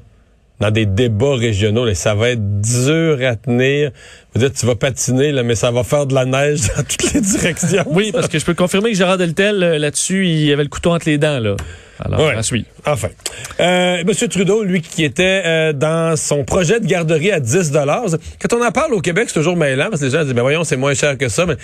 dans 0.61 0.71
des 0.71 0.87
débats 0.87 1.35
régionaux, 1.37 1.85
là, 1.85 1.95
ça 1.95 2.15
va 2.15 2.31
être 2.31 2.61
dur 2.61 3.19
à 3.27 3.37
tenir. 3.37 3.91
Veux 4.35 4.41
dire, 4.41 4.53
tu 4.53 4.65
vas 4.67 4.75
patiner, 4.75 5.33
là, 5.33 5.43
mais 5.43 5.55
ça 5.55 5.71
va 5.71 5.83
faire 5.85 6.07
de 6.07 6.15
la 6.15 6.25
neige 6.25 6.61
dans 6.77 6.83
toutes 6.83 7.13
les 7.13 7.21
directions. 7.21 7.85
Oui, 7.87 8.11
parce 8.13 8.29
que 8.29 8.39
je 8.39 8.45
peux 8.45 8.55
confirmer 8.55 8.91
que 8.93 8.97
Gérard 8.97 9.19
Deltel, 9.19 9.63
euh, 9.63 9.79
là-dessus, 9.79 10.27
il 10.27 10.53
avait 10.53 10.63
le 10.63 10.69
couteau 10.69 10.93
entre 10.93 11.09
les 11.09 11.19
dents, 11.19 11.39
là. 11.41 11.57
Alors, 11.99 12.21
Ouais. 12.21 12.43
suivre. 12.43 12.67
Enfin. 12.87 13.09
Euh, 13.61 14.03
Monsieur 14.07 14.29
Trudeau, 14.29 14.63
lui, 14.63 14.83
qui 14.83 15.05
était 15.05 15.43
euh, 15.47 15.73
dans 15.73 16.17
son 16.17 16.45
projet 16.45 16.79
de 16.81 16.87
garderie 16.87 17.33
à 17.33 17.41
10 17.41 17.73
Quand 17.73 18.53
on 18.53 18.65
en 18.65 18.71
parle 18.71 18.93
au 18.95 19.01
Québec, 19.01 19.25
c'est 19.29 19.35
toujours 19.35 19.57
mêlant, 19.57 19.89
parce 19.89 20.01
que 20.01 20.07
les 20.07 20.13
gens 20.13 20.23
disent, 20.25 20.35
ben 20.35 20.43
voyons, 20.43 20.65
c'est 20.65 20.77
moins 20.77 20.95
cher 20.95 21.17
que 21.17 21.29
ça. 21.29 21.47
Mais, 21.47 21.57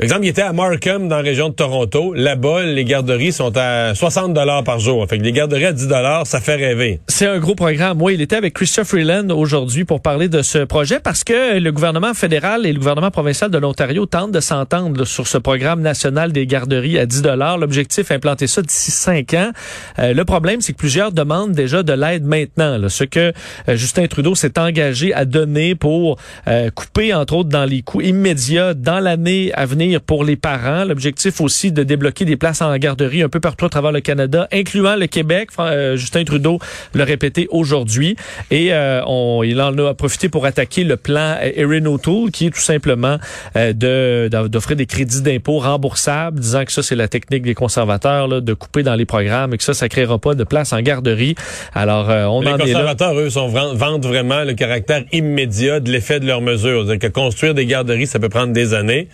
par 0.00 0.04
exemple, 0.04 0.24
il 0.24 0.28
était 0.28 0.40
à 0.40 0.54
Markham, 0.54 1.08
dans 1.08 1.16
la 1.16 1.22
région 1.22 1.50
de 1.50 1.54
Toronto. 1.54 2.14
Là-bas, 2.14 2.62
les 2.62 2.86
garderies 2.86 3.32
sont 3.32 3.52
à 3.54 3.94
60 3.94 4.34
par 4.64 4.78
jour. 4.78 5.06
Fait 5.06 5.18
que 5.18 5.22
les 5.22 5.32
garderies 5.32 5.66
à 5.66 5.72
10 5.74 5.88
ça 6.24 6.40
fait 6.40 6.54
rêver. 6.54 7.00
C'est 7.06 7.26
un 7.26 7.38
gros 7.38 7.54
programme. 7.54 7.98
Moi, 7.98 8.14
il 8.14 8.22
était 8.22 8.36
avec 8.36 8.54
Christophe 8.54 8.88
Freeland 8.88 9.28
aujourd'hui 9.28 9.84
pour 9.84 10.00
parler 10.00 10.30
de 10.30 10.40
ce 10.40 10.64
projet 10.64 11.00
parce 11.00 11.22
que 11.22 11.58
le 11.58 11.70
gouvernement 11.70 12.14
fédéral 12.14 12.64
et 12.64 12.72
le 12.72 12.78
gouvernement 12.78 13.10
provincial 13.10 13.50
de 13.50 13.58
l'Ontario 13.58 14.06
tentent 14.06 14.32
de 14.32 14.40
s'entendre 14.40 15.04
sur 15.04 15.26
ce 15.26 15.36
programme 15.36 15.82
national 15.82 16.32
des 16.32 16.46
garderies 16.46 16.98
à 16.98 17.04
10 17.04 17.22
L'objectif, 17.60 18.10
implanter 18.10 18.46
ça 18.46 18.62
d'ici 18.62 18.90
5 18.90 19.34
ans. 19.34 19.50
Euh, 19.98 20.14
le 20.14 20.24
problème, 20.24 20.62
c'est 20.62 20.72
que 20.72 20.78
plusieurs 20.78 21.12
demandent 21.12 21.52
déjà 21.52 21.82
de 21.82 21.92
l'aide 21.92 22.24
maintenant. 22.24 22.78
là. 22.78 22.88
ce 22.88 23.04
que 23.04 23.34
euh, 23.68 23.76
Justin 23.76 24.06
Trudeau 24.06 24.34
s'est 24.34 24.58
engagé 24.58 25.12
à 25.12 25.26
donner 25.26 25.74
pour 25.74 26.16
euh, 26.48 26.70
couper, 26.70 27.12
entre 27.12 27.34
autres, 27.34 27.50
dans 27.50 27.66
les 27.66 27.82
coûts 27.82 28.00
immédiats 28.00 28.72
dans 28.72 29.00
l'année 29.00 29.52
à 29.52 29.66
venir 29.66 29.89
pour 29.98 30.24
les 30.24 30.36
parents. 30.36 30.84
L'objectif 30.84 31.40
aussi 31.40 31.72
de 31.72 31.82
débloquer 31.82 32.24
des 32.24 32.36
places 32.36 32.62
en 32.62 32.76
garderie 32.76 33.22
un 33.22 33.28
peu 33.28 33.40
partout 33.40 33.64
à 33.64 33.68
travers 33.68 33.92
le 33.92 34.00
Canada, 34.00 34.46
incluant 34.52 34.96
le 34.96 35.06
Québec. 35.06 35.48
Euh, 35.58 35.96
Justin 35.96 36.24
Trudeau 36.24 36.58
l'a 36.94 37.04
répété 37.04 37.48
aujourd'hui. 37.50 38.16
Et 38.50 38.72
euh, 38.72 39.02
on, 39.06 39.42
il 39.42 39.60
en 39.60 39.76
a 39.78 39.94
profité 39.94 40.28
pour 40.28 40.46
attaquer 40.46 40.84
le 40.84 40.96
plan 40.96 41.36
Erin 41.42 41.86
O'Toole, 41.86 42.30
qui 42.30 42.46
est 42.46 42.50
tout 42.50 42.60
simplement 42.60 43.18
euh, 43.56 43.72
de 43.72 44.28
d'offrir 44.48 44.76
des 44.76 44.86
crédits 44.86 45.22
d'impôt 45.22 45.58
remboursables, 45.58 46.38
disant 46.38 46.64
que 46.64 46.72
ça, 46.72 46.82
c'est 46.82 46.94
la 46.94 47.08
technique 47.08 47.42
des 47.42 47.54
conservateurs, 47.54 48.28
là, 48.28 48.40
de 48.40 48.54
couper 48.54 48.82
dans 48.82 48.94
les 48.94 49.06
programmes 49.06 49.54
et 49.54 49.58
que 49.58 49.64
ça, 49.64 49.74
ça 49.74 49.88
créera 49.88 50.18
pas 50.18 50.34
de 50.34 50.44
place 50.44 50.72
en 50.72 50.80
garderie. 50.80 51.34
Alors, 51.74 52.10
euh, 52.10 52.24
on 52.26 52.40
Les 52.40 52.48
en 52.48 52.54
est 52.56 52.58
là. 52.58 52.64
conservateurs, 52.64 53.18
eux, 53.18 53.30
sont, 53.30 53.48
vendent 53.48 54.06
vraiment 54.06 54.44
le 54.44 54.54
caractère 54.54 55.04
immédiat 55.12 55.80
de 55.80 55.90
l'effet 55.90 56.20
de 56.20 56.26
leurs 56.26 56.40
mesures. 56.42 56.84
C'est-à-dire 56.84 57.08
que 57.08 57.12
construire 57.12 57.54
des 57.54 57.66
garderies, 57.66 58.06
ça 58.06 58.18
peut 58.18 58.28
prendre 58.28 58.52
des 58.52 58.74
années. 58.74 59.08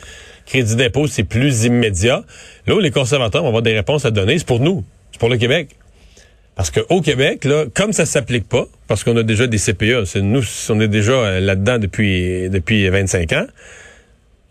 Crédit 0.47 0.77
d'impôt, 0.77 1.07
c'est 1.07 1.25
plus 1.25 1.65
immédiat. 1.65 2.25
Là 2.67 2.81
les 2.81 2.91
conservateurs 2.91 3.43
vont 3.43 3.49
avoir 3.49 3.63
des 3.63 3.75
réponses 3.75 4.05
à 4.05 4.11
donner, 4.11 4.39
c'est 4.39 4.47
pour 4.47 4.61
nous. 4.61 4.85
C'est 5.13 5.19
pour 5.19 5.29
le 5.29 5.37
Québec. 5.37 5.71
Parce 6.57 6.71
qu'au 6.71 7.03
Québec, 7.03 7.45
là, 7.45 7.67
comme 7.75 7.93
ça 7.93 8.07
s'applique 8.07 8.49
pas, 8.49 8.67
parce 8.89 9.05
qu'on 9.05 9.17
a 9.19 9.23
déjà 9.23 9.47
des 9.47 9.59
CPA, 9.59 10.07
c'est 10.07 10.23
nous, 10.23 10.43
on 10.71 10.81
est 10.81 10.89
déjà 10.89 11.13
euh, 11.13 11.41
là-dedans 11.41 11.79
depuis, 11.79 12.49
depuis 12.49 12.89
25 12.89 13.33
ans. 13.35 13.47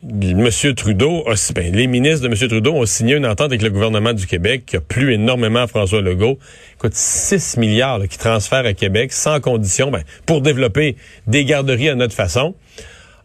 Monsieur 0.04 0.76
Trudeau, 0.76 1.24
a, 1.28 1.34
ben, 1.56 1.74
les 1.74 1.88
ministres 1.88 2.28
de 2.28 2.32
M. 2.32 2.48
Trudeau 2.48 2.74
ont 2.74 2.86
signé 2.86 3.16
une 3.16 3.26
entente 3.26 3.48
avec 3.48 3.64
le 3.64 3.72
gouvernement 3.72 4.14
du 4.14 4.28
Québec 4.28 4.64
qui 4.68 4.76
a 4.76 4.82
plu 4.82 5.14
énormément 5.14 5.62
à 5.62 5.68
François 5.68 6.02
Legault. 6.02 6.38
Écoute, 6.76 6.94
6 6.94 7.58
milliards 7.58 8.08
qui 8.08 8.20
transfèrent 8.20 8.68
à 8.68 8.74
Québec 8.74 9.12
sans 9.12 9.40
condition 9.40 9.90
ben, 9.90 10.04
pour 10.28 10.42
développer 10.42 10.96
des 11.26 11.44
garderies 11.44 11.90
à 11.90 11.96
notre 11.96 12.14
façon. 12.14 12.54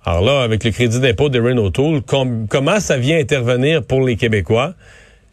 Alors 0.05 0.23
là, 0.23 0.43
avec 0.43 0.65
le 0.65 0.71
crédit 0.71 1.01
d'impôt 1.01 1.29
de 1.29 1.41
Renault 1.41 1.67
O'Toole, 1.67 2.03
com- 2.03 2.47
comment 2.49 2.81
ça 2.81 2.97
vient 2.97 3.19
intervenir 3.19 3.83
pour 3.85 4.01
les 4.07 4.17
Québécois? 4.17 4.75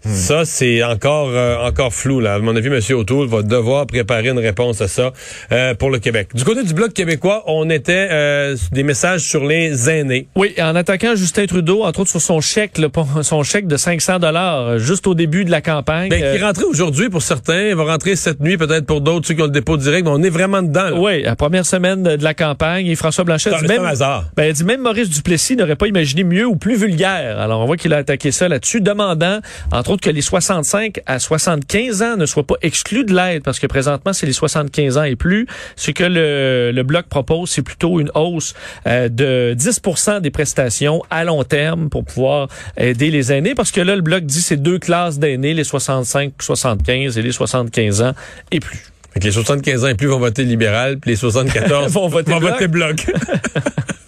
Ça, 0.06 0.46
c'est 0.46 0.84
encore 0.84 1.30
euh, 1.32 1.58
encore 1.68 1.94
flou. 1.94 2.20
Là. 2.22 2.36
À 2.36 2.40
mon 2.40 2.56
avis, 2.56 2.68
M. 2.68 2.80
O'Toole 2.98 3.28
va 3.28 3.42
devoir 3.42 3.86
préparer 3.88 4.30
une 4.30 4.40
réponse 4.40 4.80
à 4.82 4.88
ça 4.88 5.12
euh, 5.52 5.74
pour 5.74 5.90
le 5.90 6.00
Québec. 6.00 6.30
Du 6.34 6.44
côté 6.44 6.64
du 6.64 6.74
Bloc 6.74 6.94
québécois, 6.94 7.44
on 7.48 7.70
était 7.70 8.08
euh, 8.12 8.56
des 8.72 8.84
messages 8.84 9.22
sur 9.22 9.44
les 9.46 9.90
aînés. 9.90 10.28
Oui, 10.36 10.54
en 10.60 10.76
attaquant 10.76 11.16
Justin 11.16 11.46
Trudeau, 11.46 11.84
entre 11.84 12.02
autres 12.02 12.12
sur 12.12 12.22
son 12.22 12.40
chèque, 12.42 12.80
son 13.24 13.44
chèque 13.44 13.68
de 13.68 13.76
500 13.76 14.20
dollars, 14.20 14.80
juste 14.80 15.08
au 15.08 15.14
début 15.14 15.44
de 15.46 15.52
la 15.52 15.62
campagne. 15.62 16.10
Ben, 16.10 16.24
Euh, 16.24 16.36
qui 16.36 16.42
est 16.42 16.46
rentré 16.46 16.64
aujourd'hui 16.66 17.10
pour 17.10 17.22
certains, 17.22 17.70
il 17.70 17.76
va 17.76 17.84
rentrer 17.84 18.16
cette 18.16 18.40
nuit 18.40 18.58
peut-être 18.58 18.86
pour 18.86 19.02
d'autres, 19.02 19.28
ceux 19.28 19.34
qui 19.34 19.42
ont 19.42 19.46
le 19.46 19.52
dépôt 19.52 19.78
direct, 19.78 20.06
mais 20.06 20.12
on 20.14 20.24
est 20.24 20.30
vraiment 20.30 20.62
dedans. 20.62 20.90
Là. 20.90 21.00
Oui, 21.00 21.24
la 21.24 21.36
première 21.36 21.66
semaine 21.66 22.04
de 22.04 22.24
la 22.24 22.34
campagne, 22.34 22.88
et 22.88 22.96
François 22.96 23.24
Blanchet 23.24 23.50
dit 23.62 23.68
même, 23.68 23.84
hasard. 23.84 24.26
ben, 24.36 24.46
il 24.46 24.54
dit 24.54 24.64
même 24.64 24.82
Maurice 24.82 25.10
Duplessis 25.10 25.56
n'aurait 25.56 25.76
pas 25.76 25.88
imaginé 25.88 26.24
mieux 26.24 26.46
ou 26.46 26.56
plus 26.56 26.76
vulgaire. 26.78 27.40
Alors 27.40 27.60
on 27.62 27.66
voit 27.66 27.78
qu'il 27.78 27.94
a 27.94 27.98
attaqué 27.98 28.32
ça 28.32 28.48
là-dessus, 28.48 28.80
demandant 28.80 29.40
entre 29.72 29.87
autres 29.90 30.02
que 30.02 30.10
les 30.10 30.22
65 30.22 31.02
à 31.06 31.20
75 31.20 32.02
ans 32.02 32.18
ne 32.18 32.26
soient 32.26 32.46
pas 32.46 32.56
exclus 32.62 33.06
de 33.06 33.16
l'aide, 33.16 33.44
parce 33.44 33.60
que 33.60 33.68
présentement 33.68 34.14
c'est 34.14 34.26
les 34.26 34.34
75 34.34 34.98
ans 34.98 35.04
et 35.04 35.16
plus. 35.16 35.48
Ce 35.76 35.92
que 35.92 36.04
le, 36.04 36.72
le 36.74 36.84
bloc 36.84 37.08
propose, 37.08 37.50
c'est 37.50 37.62
plutôt 37.62 38.00
une 38.00 38.12
hausse 38.16 38.54
euh, 38.88 39.10
de 39.10 39.56
10% 39.58 40.22
des 40.22 40.32
prestations 40.32 41.04
à 41.10 41.24
long 41.24 41.44
terme 41.44 41.90
pour 41.90 42.06
pouvoir 42.06 42.48
aider 42.78 43.12
les 43.12 43.32
aînés, 43.32 43.56
parce 43.56 43.72
que 43.72 43.82
là 43.82 43.96
le 43.96 44.02
bloc 44.02 44.24
dit 44.26 44.42
c'est 44.42 44.62
deux 44.62 44.80
classes 44.80 45.20
d'aînés, 45.20 45.54
les 45.54 45.64
65, 45.64 46.34
75 46.40 47.18
et 47.18 47.22
les 47.22 47.32
75 47.32 48.02
ans 48.02 48.14
et 48.52 48.60
plus. 48.60 48.86
Fait 49.14 49.20
que 49.20 49.26
les 49.26 49.32
75 49.32 49.84
ans 49.86 49.88
et 49.88 49.96
plus 49.96 50.08
vont 50.08 50.20
voter 50.20 50.44
libéral, 50.44 50.98
puis 51.00 51.12
les 51.12 51.18
74 51.18 51.92
Vont 51.94 52.08
voter 52.08 52.38
bloc. 52.38 52.52
voter 52.52 52.68
bloc. 52.68 53.06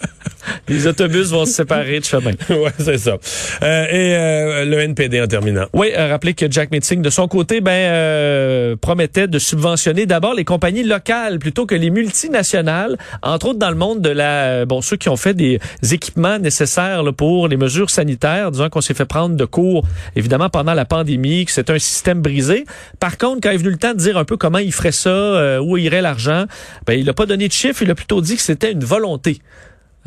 Les 0.68 0.88
autobus 0.88 1.28
vont 1.30 1.46
se 1.46 1.54
séparer 1.54 2.00
de 2.00 2.06
chemin. 2.06 2.32
ouais, 2.50 2.72
c'est 2.78 2.98
ça. 2.98 3.18
Euh, 3.64 3.86
et 3.86 4.16
euh, 4.16 4.66
le 4.66 4.80
NPD 4.80 5.22
en 5.22 5.28
terminant. 5.28 5.66
Oui, 5.74 5.92
euh, 5.98 6.10
rappelez 6.10 6.34
que 6.34 6.50
Jack 6.50 6.72
Metzing, 6.72 7.02
de 7.02 7.10
son 7.10 7.28
côté, 7.28 7.62
ben, 7.62 7.72
euh, 7.72 8.76
promettait 8.76 9.28
de 9.28 9.40
subventionner 9.40 10.06
d'abord 10.06 10.34
les 10.34 10.46
compagnies 10.46 10.84
locales 10.84 11.40
plutôt 11.40 11.66
que 11.66 11.76
les 11.76 11.90
multinationales, 11.90 12.98
entre 13.22 13.50
autres 13.50 13.60
dans 13.60 13.70
le 13.70 13.76
monde 13.76 14.02
de 14.02 14.10
la, 14.10 14.66
bon, 14.66 14.82
ceux 14.82 14.98
qui 14.98 15.10
ont 15.10 15.18
fait 15.18 15.34
des 15.34 15.60
équipements 15.92 16.40
nécessaires 16.40 17.04
là, 17.04 17.12
pour 17.12 17.48
les 17.48 17.58
mesures 17.58 17.90
sanitaires, 17.90 18.52
disons 18.52 18.70
qu'on 18.70 18.82
s'est 18.82 18.94
fait 18.94 19.06
prendre 19.06 19.36
de 19.36 19.46
cours, 19.46 19.86
évidemment, 20.16 20.50
pendant 20.50 20.74
la 20.74 20.86
pandémie, 20.86 21.46
que 21.46 21.52
c'est 21.52 21.70
un 21.70 21.80
système 21.80 22.22
brisé. 22.22 22.66
Par 23.00 23.18
contre, 23.18 23.42
quand 23.42 23.50
il 23.50 23.56
est 23.56 23.58
venu 23.58 23.72
le 23.72 23.78
temps 23.78 23.94
de 23.94 24.00
dire 24.00 24.18
un 24.18 24.26
peu 24.26 24.38
comment 24.38 24.58
il 24.58 24.74
ferait 24.74 24.92
ça, 24.92 25.10
euh, 25.10 25.60
où 25.60 25.78
irait 25.78 26.02
l'argent, 26.02 26.46
ben, 26.86 26.94
il 26.94 27.06
n'a 27.06 27.14
pas 27.14 27.26
donné 27.26 27.48
de 27.48 27.54
chiffres, 27.54 27.82
il 27.84 27.92
a 27.92 27.96
plutôt 27.96 28.22
dit 28.22 28.36
que 28.36 28.42
c'était 28.42 28.72
une 28.72 28.84
volonté. 28.84 29.40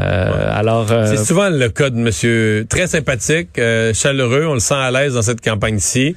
Euh, 0.00 0.50
Alors, 0.50 0.90
euh, 0.90 1.06
C'est 1.06 1.24
souvent 1.24 1.50
le 1.50 1.68
cas 1.68 1.90
de 1.90 1.96
monsieur 1.96 2.66
très 2.68 2.86
sympathique, 2.86 3.58
euh, 3.58 3.92
chaleureux, 3.94 4.46
on 4.46 4.54
le 4.54 4.60
sent 4.60 4.74
à 4.74 4.90
l'aise 4.90 5.14
dans 5.14 5.22
cette 5.22 5.40
campagne-ci. 5.40 6.16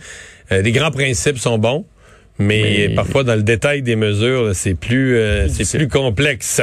Euh, 0.52 0.62
les 0.62 0.72
grands 0.72 0.92
principes 0.92 1.38
sont 1.38 1.58
bons. 1.58 1.86
Mais, 2.38 2.88
Mais- 2.90 2.96
parfois, 2.96 3.24
dans 3.24 3.36
le 3.36 3.44
détail 3.44 3.82
des 3.82 3.96
mesures, 3.96 4.52
c'est 4.54 4.74
plus, 4.76 5.16
euh, 5.18 5.48
c'est 5.48 5.78
plus 5.78 5.88
complexe. 5.88 6.62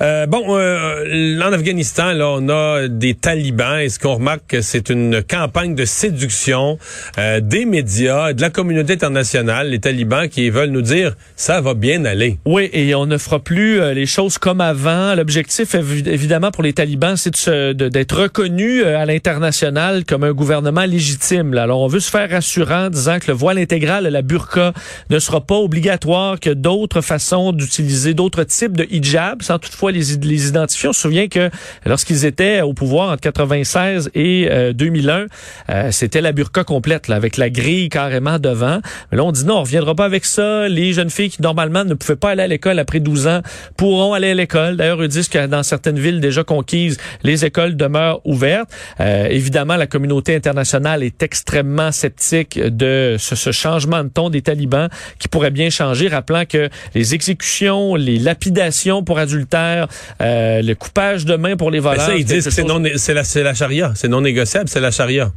Euh, 0.00 0.26
bon, 0.26 0.56
euh, 0.56 1.38
en 1.42 1.52
Afghanistan, 1.52 2.12
là, 2.12 2.28
on 2.30 2.48
a 2.48 2.88
des 2.88 3.14
talibans. 3.14 3.78
Et 3.80 3.90
ce 3.90 3.98
qu'on 3.98 4.14
remarque, 4.14 4.44
que 4.48 4.60
c'est 4.62 4.88
une 4.88 5.22
campagne 5.22 5.74
de 5.74 5.84
séduction 5.84 6.78
euh, 7.18 7.40
des 7.40 7.66
médias, 7.66 8.32
de 8.32 8.40
la 8.40 8.48
communauté 8.50 8.94
internationale, 8.94 9.68
les 9.68 9.78
talibans 9.78 10.28
qui 10.28 10.48
veulent 10.48 10.70
nous 10.70 10.80
dire 10.82 11.14
ça 11.36 11.60
va 11.60 11.74
bien 11.74 12.04
aller. 12.06 12.38
Oui, 12.46 12.70
et 12.72 12.94
on 12.94 13.04
ne 13.06 13.18
fera 13.18 13.40
plus 13.40 13.80
euh, 13.80 13.92
les 13.92 14.06
choses 14.06 14.38
comme 14.38 14.60
avant. 14.62 15.14
L'objectif, 15.14 15.74
évi- 15.74 16.08
évidemment, 16.08 16.50
pour 16.50 16.62
les 16.62 16.72
talibans, 16.72 17.16
c'est 17.16 17.30
de 17.30 17.36
se- 17.36 17.72
de- 17.72 17.88
d'être 17.88 18.16
reconnu 18.22 18.82
euh, 18.82 18.98
à 18.98 19.04
l'international 19.04 20.04
comme 20.06 20.24
un 20.24 20.32
gouvernement 20.32 20.84
légitime. 20.86 21.52
là. 21.52 21.64
Alors, 21.64 21.80
on 21.80 21.88
veut 21.88 22.00
se 22.00 22.10
faire 22.10 22.30
rassurant, 22.30 22.88
disant 22.88 23.18
que 23.18 23.26
le 23.28 23.34
voile 23.34 23.58
intégral, 23.58 24.04
la 24.08 24.22
burqa, 24.22 24.72
ne 25.10 25.18
sera 25.18 25.40
pas 25.40 25.56
obligatoire, 25.56 26.40
que 26.40 26.50
d'autres 26.50 27.00
façons 27.00 27.52
d'utiliser 27.52 28.14
d'autres 28.14 28.44
types 28.44 28.76
de 28.76 28.86
hijab, 28.90 29.42
sans 29.42 29.58
toutefois 29.58 29.92
les, 29.92 30.16
les 30.22 30.48
identifier. 30.48 30.88
On 30.88 30.92
se 30.92 31.00
souvient 31.00 31.28
que 31.28 31.50
lorsqu'ils 31.86 32.24
étaient 32.24 32.60
au 32.62 32.72
pouvoir 32.74 33.10
entre 33.10 33.22
96 33.22 34.10
et 34.14 34.48
euh, 34.50 34.72
2001, 34.72 35.26
euh, 35.70 35.90
c'était 35.90 36.20
la 36.20 36.32
burqa 36.32 36.64
complète, 36.64 37.08
là, 37.08 37.16
avec 37.16 37.36
la 37.36 37.50
grille 37.50 37.88
carrément 37.88 38.38
devant. 38.38 38.80
Mais 39.10 39.18
là, 39.18 39.24
on 39.24 39.32
dit 39.32 39.44
non, 39.44 39.58
on 39.58 39.62
reviendra 39.62 39.94
pas 39.94 40.04
avec 40.04 40.24
ça. 40.24 40.68
Les 40.68 40.92
jeunes 40.92 41.10
filles 41.10 41.30
qui, 41.30 41.42
normalement, 41.42 41.84
ne 41.84 41.94
pouvaient 41.94 42.16
pas 42.16 42.30
aller 42.30 42.42
à 42.42 42.46
l'école 42.46 42.78
après 42.78 43.00
12 43.00 43.26
ans 43.26 43.40
pourront 43.76 44.12
aller 44.12 44.30
à 44.30 44.34
l'école. 44.34 44.76
D'ailleurs, 44.76 45.02
ils 45.02 45.08
disent 45.08 45.28
que 45.28 45.46
dans 45.46 45.62
certaines 45.62 45.98
villes 45.98 46.20
déjà 46.20 46.44
conquises, 46.44 46.98
les 47.22 47.44
écoles 47.44 47.76
demeurent 47.76 48.20
ouvertes. 48.24 48.70
Euh, 49.00 49.26
évidemment, 49.26 49.76
la 49.76 49.86
communauté 49.86 50.34
internationale 50.34 51.02
est 51.02 51.22
extrêmement 51.22 51.92
sceptique 51.92 52.58
de 52.58 53.16
ce, 53.18 53.34
ce 53.34 53.52
changement 53.52 54.04
de 54.04 54.08
ton 54.08 54.30
des 54.30 54.42
talibans 54.42 54.83
qui 55.18 55.28
pourrait 55.28 55.50
bien 55.50 55.70
changer, 55.70 56.08
rappelant 56.08 56.44
que 56.44 56.68
les 56.94 57.14
exécutions, 57.14 57.94
les 57.94 58.18
lapidations 58.18 59.02
pour 59.02 59.18
adultère, 59.18 59.88
euh, 60.20 60.62
le 60.62 60.74
coupage 60.74 61.24
de 61.24 61.36
main 61.36 61.56
pour 61.56 61.70
les 61.70 61.80
Ben 61.80 61.90
voleurs... 61.90 62.06
ça, 62.06 62.14
ils 62.16 62.26
c'est 62.26 62.34
disent 62.34 62.44
que 62.44 62.50
c'est 62.50 62.62
chose- 62.66 62.80
non, 62.80 62.88
c'est 62.96 63.14
la, 63.14 63.24
c'est 63.24 63.42
la 63.42 63.54
charia. 63.54 63.92
C'est 63.94 64.08
non 64.08 64.20
négociable, 64.20 64.68
c'est 64.68 64.80
la 64.80 64.90
charia. 64.90 65.32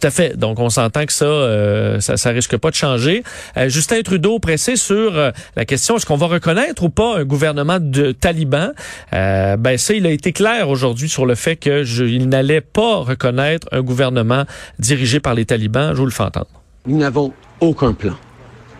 Tout 0.00 0.08
à 0.08 0.10
fait. 0.10 0.36
Donc, 0.36 0.58
on 0.58 0.70
s'entend 0.70 1.06
que 1.06 1.12
ça, 1.12 1.24
euh, 1.24 2.00
ça, 2.00 2.16
ça 2.16 2.30
risque 2.30 2.56
pas 2.56 2.70
de 2.70 2.74
changer. 2.74 3.22
Euh, 3.56 3.68
Justin 3.68 4.02
Trudeau 4.02 4.40
pressé 4.40 4.74
sur 4.74 5.16
euh, 5.16 5.30
la 5.54 5.64
question 5.64 5.96
est-ce 5.96 6.04
qu'on 6.04 6.16
va 6.16 6.26
reconnaître 6.26 6.82
ou 6.82 6.88
pas 6.88 7.18
un 7.18 7.24
gouvernement 7.24 7.78
de 7.80 8.10
talibans? 8.10 8.72
Euh, 9.12 9.56
Ben 9.56 9.78
ça, 9.78 9.94
il 9.94 10.04
a 10.06 10.10
été 10.10 10.32
clair 10.32 10.68
aujourd'hui 10.68 11.08
sur 11.08 11.26
le 11.26 11.36
fait 11.36 11.54
que 11.54 11.84
je, 11.84 12.04
il 12.04 12.28
n'allait 12.28 12.60
pas 12.60 12.96
reconnaître 12.96 13.68
un 13.70 13.82
gouvernement 13.82 14.44
dirigé 14.80 15.20
par 15.20 15.34
les 15.34 15.44
talibans. 15.44 15.90
Je 15.92 15.98
vous 15.98 16.06
le 16.06 16.10
fais 16.12 16.24
entendre. 16.24 16.48
Nous 16.86 16.98
n'avons 16.98 17.32
aucun 17.60 17.92
plan 17.92 18.14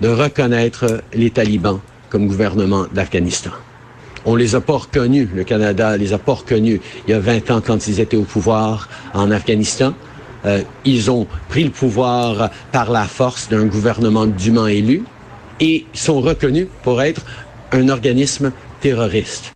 de 0.04 0.10
reconnaître 0.10 1.02
les 1.14 1.30
talibans 1.30 1.80
comme 2.10 2.26
gouvernement 2.26 2.84
d'Afghanistan. 2.92 3.52
On 4.26 4.36
les 4.36 4.54
a 4.54 4.60
pas 4.60 4.76
reconnus, 4.76 5.30
le 5.34 5.44
Canada 5.44 5.96
les 5.96 6.12
a 6.12 6.18
pas 6.18 6.34
reconnus 6.34 6.80
il 7.08 7.12
y 7.12 7.14
a 7.14 7.20
20 7.20 7.50
ans 7.50 7.62
quand 7.64 7.86
ils 7.88 8.00
étaient 8.00 8.18
au 8.18 8.24
pouvoir 8.24 8.90
en 9.14 9.30
Afghanistan. 9.30 9.94
Euh, 10.44 10.60
ils 10.84 11.10
ont 11.10 11.26
pris 11.48 11.64
le 11.64 11.70
pouvoir 11.70 12.50
par 12.70 12.90
la 12.90 13.04
force 13.04 13.48
d'un 13.48 13.64
gouvernement 13.64 14.26
dûment 14.26 14.66
élu 14.66 15.04
et 15.58 15.86
sont 15.94 16.20
reconnus 16.20 16.66
pour 16.82 17.00
être 17.00 17.22
un 17.72 17.88
organisme 17.88 18.52
terroriste. 18.82 19.52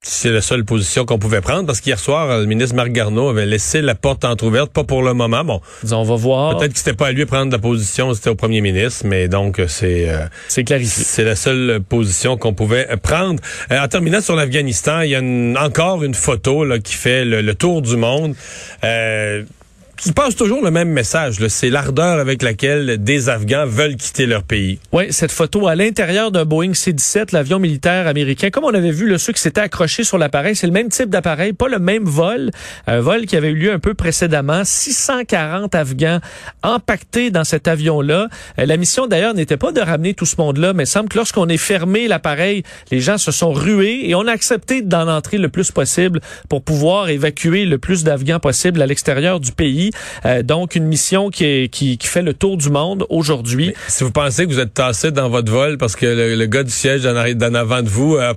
C'est 0.00 0.30
la 0.30 0.40
seule 0.42 0.64
position 0.64 1.04
qu'on 1.04 1.18
pouvait 1.18 1.40
prendre 1.40 1.66
parce 1.66 1.80
qu'hier 1.80 1.98
soir, 1.98 2.38
le 2.38 2.46
ministre 2.46 2.76
Marc 2.76 2.90
Garneau 2.90 3.28
avait 3.30 3.46
laissé 3.46 3.82
la 3.82 3.96
porte 3.96 4.24
entrouverte, 4.24 4.72
pas 4.72 4.84
pour 4.84 5.02
le 5.02 5.12
moment. 5.12 5.44
Bon, 5.44 5.60
on 5.90 6.02
va 6.04 6.14
voir. 6.14 6.56
peut-être 6.56 6.72
que 6.72 6.78
c'était 6.78 6.92
pas 6.94 7.08
à 7.08 7.12
lui 7.12 7.24
de 7.24 7.28
prendre 7.28 7.50
la 7.50 7.58
position, 7.58 8.14
c'était 8.14 8.30
au 8.30 8.36
premier 8.36 8.60
ministre, 8.60 9.04
mais 9.06 9.26
donc 9.26 9.60
c'est 9.66 10.08
euh, 10.08 10.26
C'est 10.46 10.62
clarifié. 10.62 11.02
c'est 11.04 11.24
la 11.24 11.34
seule 11.34 11.80
position 11.86 12.36
qu'on 12.36 12.54
pouvait 12.54 12.86
prendre. 13.02 13.40
Euh, 13.72 13.80
en 13.80 13.88
terminant 13.88 14.20
sur 14.20 14.36
l'Afghanistan, 14.36 15.00
il 15.00 15.10
y 15.10 15.14
a 15.16 15.18
une- 15.18 15.58
encore 15.58 16.04
une 16.04 16.14
photo 16.14 16.64
là, 16.64 16.78
qui 16.78 16.94
fait 16.94 17.24
le, 17.24 17.40
le 17.42 17.54
tour 17.56 17.82
du 17.82 17.96
monde. 17.96 18.36
Euh, 18.84 19.42
qui 19.98 20.12
passe 20.12 20.36
toujours 20.36 20.62
le 20.64 20.70
même 20.70 20.88
message. 20.90 21.44
C'est 21.48 21.70
l'ardeur 21.70 22.20
avec 22.20 22.42
laquelle 22.42 23.02
des 23.02 23.28
Afghans 23.28 23.66
veulent 23.66 23.96
quitter 23.96 24.26
leur 24.26 24.44
pays. 24.44 24.78
Oui, 24.92 25.06
cette 25.10 25.32
photo 25.32 25.66
à 25.66 25.74
l'intérieur 25.74 26.30
d'un 26.30 26.44
Boeing 26.44 26.72
C-17, 26.72 27.32
l'avion 27.32 27.58
militaire 27.58 28.06
américain. 28.06 28.50
Comme 28.50 28.64
on 28.64 28.74
avait 28.74 28.92
vu, 28.92 29.06
le 29.06 29.18
ceux 29.18 29.32
qui 29.32 29.40
s'étaient 29.40 29.60
accrochés 29.60 30.04
sur 30.04 30.16
l'appareil, 30.16 30.54
c'est 30.54 30.68
le 30.68 30.72
même 30.72 30.88
type 30.88 31.10
d'appareil, 31.10 31.52
pas 31.52 31.68
le 31.68 31.80
même 31.80 32.04
vol. 32.04 32.50
Un 32.86 33.00
vol 33.00 33.26
qui 33.26 33.36
avait 33.36 33.50
eu 33.50 33.54
lieu 33.56 33.72
un 33.72 33.80
peu 33.80 33.94
précédemment. 33.94 34.62
640 34.64 35.74
Afghans 35.74 36.20
empaquetés 36.62 37.30
dans 37.30 37.44
cet 37.44 37.66
avion-là. 37.66 38.28
Euh, 38.58 38.66
La 38.66 38.76
mission, 38.76 39.08
d'ailleurs, 39.08 39.34
n'était 39.34 39.56
pas 39.56 39.72
de 39.72 39.80
ramener 39.80 40.14
tout 40.14 40.26
ce 40.26 40.36
monde-là, 40.38 40.74
mais 40.74 40.84
il 40.84 40.86
semble 40.86 41.08
que 41.08 41.18
lorsqu'on 41.18 41.48
est 41.48 41.56
fermé 41.56 42.06
l'appareil, 42.06 42.62
les 42.92 43.00
gens 43.00 43.18
se 43.18 43.32
sont 43.32 43.52
rués 43.52 44.08
et 44.08 44.14
on 44.14 44.26
a 44.26 44.32
accepté 44.32 44.82
d'en 44.82 45.08
entrer 45.08 45.38
le 45.38 45.48
plus 45.48 45.72
possible 45.72 46.20
pour 46.48 46.62
pouvoir 46.62 47.08
évacuer 47.08 47.64
le 47.64 47.78
plus 47.78 48.04
d'Afghans 48.04 48.38
possible 48.38 48.80
à 48.80 48.86
l'extérieur 48.86 49.40
du 49.40 49.50
pays. 49.50 49.87
Euh, 50.26 50.42
donc, 50.42 50.74
une 50.74 50.84
mission 50.84 51.30
qui, 51.30 51.44
est, 51.44 51.68
qui, 51.68 51.98
qui 51.98 52.06
fait 52.06 52.22
le 52.22 52.34
tour 52.34 52.56
du 52.56 52.70
monde 52.70 53.04
aujourd'hui. 53.08 53.74
Si 53.88 54.04
vous 54.04 54.10
pensez 54.10 54.46
que 54.46 54.52
vous 54.52 54.60
êtes 54.60 54.74
tassé 54.74 55.10
dans 55.10 55.28
votre 55.28 55.50
vol 55.50 55.78
parce 55.78 55.96
que 55.96 56.06
le, 56.06 56.34
le 56.34 56.46
gars 56.46 56.62
du 56.62 56.70
siège 56.70 57.02
d'en 57.02 57.54
avant 57.54 57.82
de 57.82 57.88
vous 57.88 58.16
euh, 58.16 58.32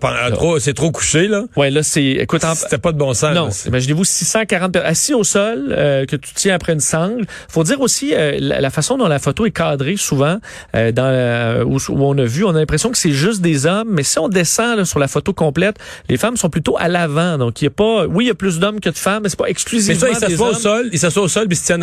c'est 0.59 0.73
trop 0.73 0.91
couché, 0.91 1.27
là, 1.27 1.43
Ouais, 1.55 1.69
là, 1.69 1.83
c'est, 1.83 2.03
écoute, 2.03 2.43
en- 2.43 2.55
c'était 2.55 2.77
pas 2.77 2.91
de 2.91 2.97
bon 2.97 3.13
sens. 3.13 3.35
Non, 3.35 3.49
imaginez-vous 3.67 4.03
640 4.03 4.71
personnes 4.73 4.89
assis 4.91 5.13
au 5.13 5.23
sol 5.23 5.69
euh, 5.77 6.05
que 6.05 6.15
tu 6.15 6.33
tiens 6.33 6.55
après 6.55 6.73
une 6.73 6.79
sangle. 6.79 7.25
Faut 7.49 7.63
dire 7.63 7.81
aussi 7.81 8.13
euh, 8.13 8.37
la, 8.39 8.61
la 8.61 8.69
façon 8.69 8.97
dont 8.97 9.07
la 9.07 9.19
photo 9.19 9.45
est 9.45 9.51
cadrée 9.51 9.95
souvent 9.97 10.37
euh, 10.75 10.91
dans 10.91 11.03
euh, 11.05 11.63
où, 11.63 11.77
où 11.77 12.05
on 12.05 12.17
a 12.17 12.23
vu, 12.25 12.43
on 12.43 12.49
a 12.55 12.59
l'impression 12.59 12.89
que 12.91 12.97
c'est 12.97 13.11
juste 13.11 13.41
des 13.41 13.65
hommes, 13.65 13.89
mais 13.91 14.03
si 14.03 14.19
on 14.19 14.27
descend 14.29 14.77
là, 14.77 14.85
sur 14.85 14.99
la 14.99 15.07
photo 15.07 15.33
complète, 15.33 15.77
les 16.09 16.17
femmes 16.17 16.37
sont 16.37 16.49
plutôt 16.49 16.77
à 16.79 16.87
l'avant. 16.87 17.37
Donc 17.37 17.61
il 17.61 17.65
y 17.65 17.67
a 17.67 17.71
pas 17.71 18.05
oui, 18.07 18.25
il 18.25 18.27
y 18.27 18.31
a 18.31 18.35
plus 18.35 18.59
d'hommes 18.59 18.79
que 18.79 18.89
de 18.89 18.97
femmes, 18.97 19.23
mais 19.23 19.29
c'est 19.29 19.37
pas 19.37 19.45
Mais 19.45 19.51
exclusivement 19.51 19.99
ça, 19.99 20.07
ils 20.09 20.13
des 20.13 20.19
s'assoient 20.19 20.47
au 20.47 20.49
hommes. 20.53 20.59
sol, 20.59 20.89
ils 20.91 20.99
s'assoient 20.99 21.23
au 21.23 21.27
sol 21.27 21.40
puis 21.47 21.57
ils 21.57 21.59
se 21.59 21.65
tiennent. 21.65 21.81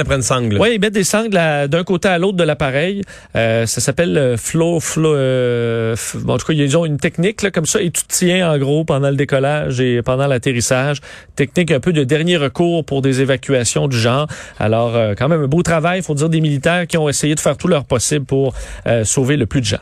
Oui, 0.58 0.72
ils 0.74 0.80
mettent 0.80 0.94
des 0.94 1.04
sangles 1.04 1.30
d'un 1.68 1.84
côté 1.84 2.08
à 2.08 2.18
l'autre 2.18 2.36
de 2.36 2.44
l'appareil. 2.44 3.02
Euh, 3.36 3.66
ça 3.66 3.80
s'appelle 3.80 4.16
euh, 4.16 4.36
flow, 4.36 4.80
flow. 4.80 5.14
euh, 5.14 5.94
f- 5.94 6.18
bon, 6.18 6.34
en 6.34 6.38
tout 6.38 6.46
cas, 6.46 6.52
ils 6.52 6.76
ont 6.76 6.84
une 6.84 6.98
technique 6.98 7.42
là, 7.42 7.50
comme 7.50 7.66
ça 7.66 7.80
et 7.80 7.90
tu 7.90 8.02
te 8.02 8.12
tiens 8.12 8.50
en 8.52 8.58
gros 8.58 8.84
pendant 8.84 9.10
le 9.10 9.16
décollage 9.16 9.80
et 9.80 10.02
pendant 10.02 10.26
l'atterrissage. 10.26 10.98
Technique 11.36 11.70
un 11.70 11.80
peu 11.80 11.92
de 11.92 12.04
dernier 12.04 12.36
recours 12.36 12.84
pour 12.84 13.02
des 13.02 13.20
évacuations 13.20 13.88
du 13.88 13.98
genre. 13.98 14.26
Alors, 14.58 14.96
euh, 14.96 15.14
quand 15.16 15.28
même 15.28 15.42
un 15.42 15.46
beau 15.48 15.62
travail, 15.62 16.02
faut 16.02 16.14
dire 16.14 16.28
des 16.28 16.40
militaires 16.40 16.86
qui 16.86 16.96
ont 16.96 17.08
essayé 17.08 17.34
de 17.34 17.40
faire 17.40 17.56
tout 17.56 17.68
leur 17.68 17.84
possible 17.84 18.24
pour 18.24 18.54
euh, 18.86 19.04
sauver 19.04 19.36
le 19.36 19.46
plus 19.46 19.60
de 19.60 19.66
gens. 19.66 19.78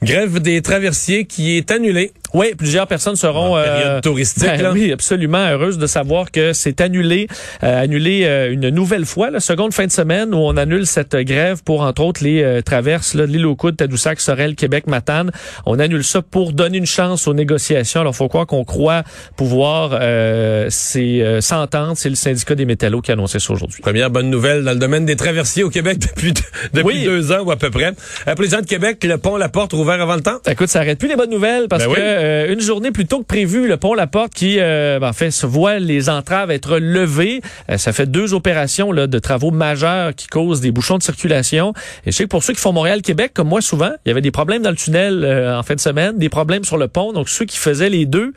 Grève 0.00 0.38
des 0.38 0.62
traversiers 0.62 1.24
qui 1.24 1.56
est 1.56 1.72
annulée. 1.72 2.12
Oui, 2.34 2.52
plusieurs 2.56 2.86
personnes 2.86 3.16
seront 3.16 3.56
En 3.56 3.62
période 3.62 3.86
euh, 3.86 4.00
touristique, 4.00 4.44
ben 4.44 4.62
là. 4.62 4.72
Oui, 4.72 4.92
absolument 4.92 5.38
heureuse 5.48 5.78
de 5.78 5.86
savoir 5.86 6.30
que 6.30 6.52
c'est 6.52 6.80
annulé, 6.80 7.26
euh, 7.62 7.82
annulé 7.82 8.22
euh, 8.24 8.52
une 8.52 8.68
nouvelle 8.68 9.04
fois, 9.06 9.30
la 9.30 9.40
seconde 9.40 9.72
fin 9.72 9.86
de 9.86 9.92
semaine 9.92 10.34
où 10.34 10.38
on 10.38 10.56
annule 10.56 10.86
cette 10.86 11.16
grève 11.16 11.62
pour 11.64 11.80
entre 11.82 12.02
autres 12.02 12.22
les 12.22 12.42
euh, 12.42 12.60
traverses 12.62 13.14
là, 13.14 13.26
de 13.26 13.32
l'île 13.32 13.46
aux 13.46 13.56
Coudes, 13.56 13.76
Tadoussac, 13.76 14.20
Sorel, 14.20 14.54
Québec, 14.54 14.86
Matane. 14.86 15.30
On 15.66 15.78
annule 15.78 16.04
ça 16.04 16.22
pour 16.22 16.52
donner 16.52 16.78
une 16.78 16.86
chance 16.86 17.26
aux 17.26 17.34
négociations. 17.34 18.00
Alors 18.00 18.14
faut 18.14 18.28
croire 18.28 18.46
qu'on 18.46 18.64
croit 18.64 19.02
pouvoir 19.36 19.90
euh, 20.00 20.68
euh, 20.96 21.40
s'entendre. 21.40 21.94
C'est 21.96 22.08
le 22.10 22.14
syndicat 22.14 22.54
des 22.54 22.64
métallos 22.64 23.00
qui 23.00 23.10
a 23.10 23.14
annoncé 23.14 23.38
ça 23.38 23.52
aujourd'hui. 23.52 23.80
Première 23.82 24.10
bonne 24.10 24.30
nouvelle 24.30 24.64
dans 24.64 24.72
le 24.72 24.78
domaine 24.78 25.06
des 25.06 25.16
traversiers 25.16 25.62
au 25.64 25.70
Québec 25.70 25.98
depuis, 26.16 26.32
depuis 26.72 26.84
Oui. 26.84 27.04
deux 27.04 27.32
ans 27.32 27.40
ou 27.40 27.50
à 27.50 27.56
peu 27.56 27.70
près. 27.70 27.92
Euh, 28.26 28.34
président 28.34 28.60
de 28.60 28.66
Québec, 28.66 29.02
le 29.04 29.18
pont 29.18 29.36
La 29.36 29.48
Porte 29.48 29.72
rouvert 29.72 30.00
avant 30.00 30.16
le 30.16 30.22
temps? 30.22 30.38
Écoute, 30.48 30.68
ça 30.68 30.80
arrête 30.80 30.98
plus 30.98 31.08
les 31.08 31.16
bonnes 31.16 31.30
nouvelles 31.30 31.68
parce 31.68 31.84
Ben 31.84 31.90
oui. 31.90 31.96
Euh, 32.18 32.52
une 32.52 32.60
journée 32.60 32.90
plus 32.90 33.06
tôt 33.06 33.20
que 33.20 33.24
prévu, 33.26 33.68
le 33.68 33.76
pont 33.76 33.94
La 33.94 34.06
Porte 34.06 34.34
qui, 34.34 34.56
euh, 34.58 34.98
ben, 34.98 35.08
en 35.08 35.12
fait, 35.12 35.30
se 35.30 35.46
voit 35.46 35.78
les 35.78 36.08
entraves 36.08 36.50
être 36.50 36.78
levées. 36.78 37.40
Euh, 37.70 37.78
ça 37.78 37.92
fait 37.92 38.10
deux 38.10 38.34
opérations 38.34 38.92
là, 38.92 39.06
de 39.06 39.18
travaux 39.18 39.50
majeurs 39.50 40.14
qui 40.14 40.26
causent 40.26 40.60
des 40.60 40.70
bouchons 40.70 40.98
de 40.98 41.02
circulation. 41.02 41.72
Et 42.04 42.12
je 42.12 42.16
sais 42.16 42.24
que 42.24 42.28
pour 42.28 42.42
ceux 42.42 42.52
qui 42.52 42.60
font 42.60 42.72
Montréal-Québec, 42.72 43.32
comme 43.34 43.48
moi 43.48 43.60
souvent, 43.60 43.92
il 44.04 44.08
y 44.08 44.12
avait 44.12 44.20
des 44.20 44.30
problèmes 44.30 44.62
dans 44.62 44.70
le 44.70 44.76
tunnel 44.76 45.24
euh, 45.24 45.58
en 45.58 45.62
fin 45.62 45.74
de 45.74 45.80
semaine, 45.80 46.18
des 46.18 46.28
problèmes 46.28 46.64
sur 46.64 46.76
le 46.76 46.88
pont. 46.88 47.12
Donc 47.12 47.28
ceux 47.28 47.44
qui 47.44 47.58
faisaient 47.58 47.90
les 47.90 48.06
deux, 48.06 48.32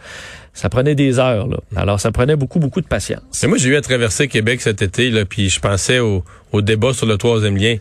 ça 0.54 0.70
prenait 0.70 0.96
des 0.96 1.20
heures. 1.20 1.48
Alors 1.76 2.00
ça 2.00 2.12
prenait 2.12 2.36
beaucoup, 2.36 2.60
beaucoup 2.60 2.82
de 2.82 2.88
patience. 2.88 3.44
Et 3.44 3.48
moi, 3.48 3.58
j'ai 3.58 3.70
eu 3.70 3.76
à 3.76 3.82
traverser 3.82 4.28
Québec 4.28 4.62
cet 4.62 4.82
été, 4.82 5.10
là, 5.10 5.26
puis 5.26 5.50
je 5.50 5.60
pensais 5.60 6.00
au, 6.00 6.24
au 6.52 6.62
débat 6.62 6.94
sur 6.94 7.06
le 7.06 7.18
troisième 7.18 7.58
lien. 7.58 7.78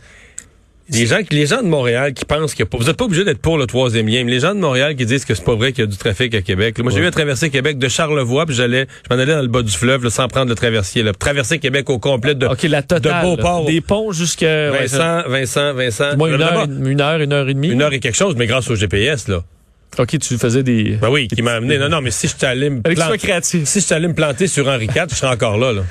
Les 0.93 1.05
gens, 1.05 1.19
les 1.31 1.45
gens 1.45 1.61
de 1.61 1.67
Montréal 1.67 2.13
qui 2.13 2.25
pensent 2.25 2.55
pas, 2.55 2.77
vous 2.77 2.83
n'êtes 2.83 2.97
pas 2.97 3.05
obligé 3.05 3.23
d'être 3.23 3.39
pour 3.39 3.57
le 3.57 3.65
troisième 3.65 4.07
lien, 4.07 4.23
mais 4.23 4.31
les 4.31 4.39
gens 4.39 4.53
de 4.53 4.59
Montréal 4.59 4.95
qui 4.95 5.05
disent 5.05 5.25
que 5.25 5.33
c'est 5.33 5.43
pas 5.43 5.55
vrai 5.55 5.71
qu'il 5.71 5.83
y 5.83 5.87
a 5.87 5.89
du 5.89 5.97
trafic 5.97 6.35
à 6.35 6.41
Québec. 6.41 6.77
moi, 6.79 6.91
j'ai 6.93 6.99
eu 6.99 7.05
à 7.05 7.11
traverser 7.11 7.49
Québec 7.49 7.77
de 7.77 7.87
Charlevoix, 7.87 8.45
puis 8.45 8.55
j'allais, 8.55 8.87
je 9.09 9.15
m'en 9.15 9.21
allais 9.21 9.33
dans 9.33 9.41
le 9.41 9.47
bas 9.47 9.61
du 9.61 9.71
fleuve, 9.71 10.03
là, 10.03 10.09
sans 10.09 10.27
prendre 10.27 10.49
le 10.49 10.55
traversier, 10.55 11.03
là. 11.03 11.13
Traverser 11.13 11.59
Québec 11.59 11.89
au 11.89 11.99
complet 11.99 12.35
de, 12.35 12.45
OK, 12.45 12.63
la 12.63 12.81
totale. 12.83 13.21
de 13.23 13.27
Beauport. 13.27 13.65
là. 13.65 13.71
Des 13.71 13.81
ponts 13.81 14.11
jusqu'à... 14.11 14.71
ouais, 14.71 14.81
Vincent, 14.81 15.23
Vincent, 15.27 15.73
Vincent. 15.73 16.17
Moi, 16.17 16.29
une 16.29 16.41
heure, 16.41 16.65
une 16.65 17.01
heure, 17.01 17.21
une 17.21 17.33
heure 17.33 17.49
et 17.49 17.53
demie. 17.53 17.69
une 17.69 17.81
heure 17.81 17.93
et 17.93 17.99
quelque 17.99 18.17
chose, 18.17 18.35
mais 18.37 18.47
grâce 18.47 18.69
au 18.69 18.75
GPS, 18.75 19.27
là. 19.27 19.43
OK, 19.97 20.19
tu 20.19 20.37
faisais 20.37 20.63
des... 20.63 20.97
Ben 21.01 21.09
oui, 21.09 21.27
qui 21.27 21.41
m'a 21.41 21.53
amené. 21.53 21.77
Non, 21.77 21.89
non, 21.89 22.01
mais 22.01 22.11
si 22.11 22.27
je 22.27 22.45
allé 22.45 22.69
me 22.69 22.81
planter, 22.81 23.65
si 23.65 23.81
je 23.81 23.93
allé 23.93 24.07
me 24.07 24.13
planter 24.13 24.47
sur 24.47 24.67
Henri 24.67 24.85
IV, 24.85 25.07
je 25.09 25.15
serais 25.15 25.33
encore 25.33 25.57
là, 25.57 25.73
là. 25.73 25.83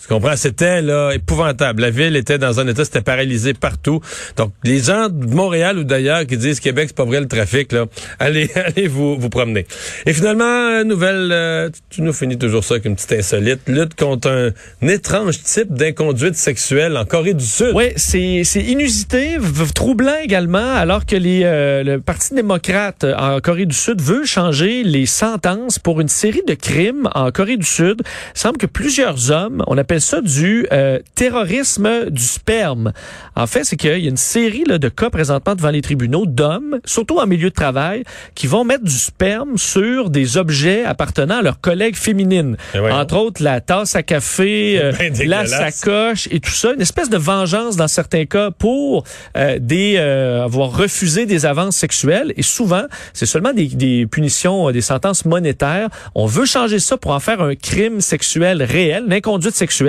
Tu 0.00 0.08
comprends? 0.08 0.36
C'était 0.36 0.82
là 0.82 1.12
épouvantable. 1.12 1.82
La 1.82 1.90
ville 1.90 2.16
était 2.16 2.38
dans 2.38 2.60
un 2.60 2.66
état, 2.66 2.84
c'était 2.84 3.02
paralysé 3.02 3.54
partout. 3.54 4.00
Donc, 4.36 4.52
les 4.64 4.80
gens 4.80 5.08
de 5.08 5.26
Montréal 5.26 5.78
ou 5.78 5.84
d'ailleurs 5.84 6.26
qui 6.26 6.36
disent 6.36 6.60
Québec, 6.60 6.86
c'est 6.88 6.96
pas 6.96 7.04
vrai 7.04 7.20
le 7.20 7.28
trafic, 7.28 7.72
là, 7.72 7.86
allez, 8.18 8.50
allez 8.54 8.88
vous, 8.88 9.18
vous 9.18 9.28
promener. 9.28 9.66
Et 10.06 10.12
finalement, 10.12 10.44
euh, 10.44 10.84
nouvelle, 10.84 11.30
euh, 11.32 11.70
tu 11.90 12.02
nous 12.02 12.12
finis 12.12 12.38
toujours 12.38 12.64
ça 12.64 12.74
avec 12.74 12.86
une 12.86 12.96
petite 12.96 13.12
insolite. 13.12 13.60
Lutte 13.66 13.94
contre 13.94 14.30
un, 14.30 14.88
étrange 14.88 15.42
type 15.42 15.72
d'inconduite 15.72 16.34
sexuelle 16.34 16.96
en 16.96 17.04
Corée 17.04 17.34
du 17.34 17.44
Sud. 17.44 17.72
Oui, 17.74 17.92
c'est 17.96 18.42
inusité, 18.56 19.36
troublant 19.74 20.16
également, 20.22 20.74
alors 20.74 21.06
que 21.06 21.16
les, 21.16 21.42
euh, 21.44 21.82
le 21.82 22.00
Parti 22.00 22.34
démocrate 22.34 23.04
euh, 23.04 23.14
en 23.16 23.40
Corée 23.40 23.66
du 23.66 23.76
Sud 23.76 24.00
veut 24.00 24.24
changer 24.24 24.82
les 24.82 25.06
sentences 25.06 25.78
pour 25.78 26.00
une 26.00 26.08
série 26.08 26.42
de 26.46 26.54
crimes 26.54 27.08
en 27.14 27.30
Corée 27.30 27.56
du 27.56 27.66
Sud. 27.66 28.02
Il 28.34 28.38
semble 28.38 28.58
que 28.58 28.66
plusieurs 28.66 29.30
hommes, 29.30 29.62
on 29.66 29.78
appelle 29.90 30.00
ça 30.00 30.20
du 30.20 30.68
euh, 30.70 31.00
terrorisme 31.16 32.10
du 32.10 32.22
sperme. 32.22 32.92
En 33.34 33.48
fait, 33.48 33.64
c'est 33.64 33.76
qu'il 33.76 33.98
y 33.98 34.06
a 34.06 34.08
une 34.08 34.16
série 34.16 34.62
là, 34.64 34.78
de 34.78 34.88
cas 34.88 35.10
présentement 35.10 35.56
devant 35.56 35.70
les 35.70 35.82
tribunaux 35.82 36.26
d'hommes, 36.26 36.78
surtout 36.84 37.18
en 37.18 37.26
milieu 37.26 37.50
de 37.50 37.54
travail, 37.54 38.04
qui 38.36 38.46
vont 38.46 38.62
mettre 38.62 38.84
du 38.84 38.94
sperme 38.96 39.58
sur 39.58 40.10
des 40.10 40.36
objets 40.36 40.84
appartenant 40.84 41.38
à 41.38 41.42
leurs 41.42 41.60
collègues 41.60 41.96
féminines. 41.96 42.56
Eh. 42.74 42.78
Entre 42.78 43.16
autres, 43.16 43.42
la 43.42 43.60
tasse 43.60 43.96
à 43.96 44.04
café, 44.04 44.78
euh, 44.80 44.92
Ben 44.92 45.12
la 45.12 45.42
dégueulasse. 45.42 45.50
sacoche 45.80 46.28
et 46.30 46.38
tout 46.38 46.52
ça, 46.52 46.72
une 46.72 46.82
espèce 46.82 47.10
de 47.10 47.18
vengeance 47.18 47.74
dans 47.74 47.88
certains 47.88 48.26
cas 48.26 48.52
pour 48.52 49.02
euh, 49.36 49.58
des 49.60 49.96
euh, 49.96 50.44
avoir 50.44 50.70
refusé 50.70 51.26
des 51.26 51.46
avances 51.46 51.74
sexuelles 51.74 52.32
et 52.36 52.42
souvent 52.42 52.84
c'est 53.12 53.26
seulement 53.26 53.52
des, 53.52 53.66
des 53.66 54.06
punitions, 54.06 54.68
euh, 54.68 54.72
des 54.72 54.82
sentences 54.82 55.24
monétaires. 55.24 55.88
On 56.14 56.26
veut 56.26 56.46
changer 56.46 56.78
ça 56.78 56.96
pour 56.96 57.10
en 57.10 57.18
faire 57.18 57.40
un 57.40 57.56
crime 57.56 58.00
sexuel 58.00 58.62
réel, 58.62 59.06
une 59.06 59.12
inconduite 59.14 59.56
sexuelle 59.56 59.79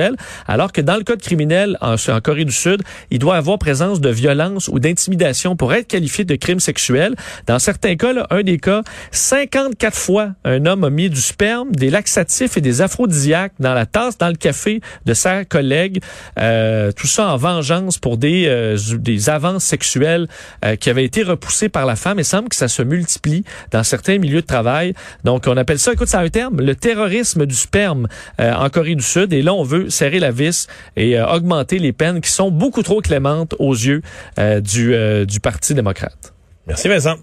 alors 0.47 0.71
que 0.71 0.82
dans 0.82 0.95
le 0.95 1.04
code 1.04 1.21
criminel 1.21 1.77
en, 1.82 1.95
en 1.95 2.21
Corée 2.21 2.45
du 2.45 2.51
Sud, 2.51 2.82
il 3.10 3.19
doit 3.19 3.36
avoir 3.36 3.58
présence 3.58 4.01
de 4.01 4.10
violence 4.10 4.67
ou 4.67 4.80
d'intimidation 4.80 5.56
pour 5.56 5.73
être 5.73 5.88
qualifié 5.88 6.25
de 6.25 6.36
crime 6.36 6.60
sexuel. 6.60 7.15
Dans 7.47 7.60
certains 7.60 7.95
cas, 7.95 8.13
là, 8.13 8.27
un 8.30 8.43
des 8.43 8.58
cas, 8.58 8.82
54 9.12 9.95
fois 9.95 10.30
un 10.43 10.65
homme 10.65 10.84
a 10.84 10.89
mis 10.89 11.10
du 11.10 11.21
sperme, 11.21 11.71
des 11.71 11.89
laxatifs 11.89 12.58
et 12.58 12.62
des 12.62 12.82
aphrodisiaques 12.82 13.54
dans 13.60 13.73
la 13.73 13.86
tasse, 13.86 14.17
dans 14.17 14.30
le 14.30 14.36
café 14.36 14.82
de 15.06 15.13
sa 15.13 15.45
collègue. 15.45 16.01
Euh, 16.39 16.91
tout 16.91 17.08
ça 17.08 17.27
en 17.27 17.38
vengeance 17.38 17.97
pour 17.97 18.17
des, 18.17 18.45
euh, 18.47 18.77
des 18.97 19.30
avances 19.30 19.63
sexuelles 19.63 20.27
euh, 20.65 20.75
qui 20.75 20.89
avaient 20.89 21.06
été 21.06 21.23
repoussées 21.23 21.69
par 21.69 21.86
la 21.86 21.95
femme. 21.95 22.19
Il 22.19 22.25
semble 22.25 22.49
que 22.49 22.56
ça 22.56 22.67
se 22.67 22.82
multiplie 22.82 23.43
dans 23.71 23.84
certains 23.84 24.17
milieux 24.17 24.41
de 24.41 24.45
travail. 24.45 24.93
Donc, 25.23 25.45
on 25.47 25.58
appelle 25.58 25.80
ça, 25.80 25.93
écoute, 25.93 26.08
ça 26.08 26.19
a 26.19 26.23
un 26.23 26.30
terme, 26.30 26.62
le 26.62 26.75
terrorisme 26.75 27.45
du 27.45 27.56
sperme 27.56 28.08
euh, 28.39 28.54
en 28.54 28.69
Corée 28.69 28.95
du 28.95 29.04
Sud. 29.04 29.34
Et 29.34 29.41
là, 29.41 29.54
on 29.54 29.63
serrer 29.89 30.20
la 30.20 30.32
vis 30.32 30.67
et 30.96 31.17
euh, 31.17 31.28
augmenter 31.28 31.80
les 31.80 31.94
peines 31.94 32.22
qui 32.22 32.32
sont 32.32 32.52
beaucoup 32.52 32.84
trop 32.84 33.02
clémentes 33.02 33.56
aux 33.60 33.74
yeux 33.74 34.02
du, 34.38 35.26
du 35.26 35.39
Parti 35.39 35.74
démocrate. 35.74 36.34
Merci 36.67 36.88
Vincent. 36.88 37.17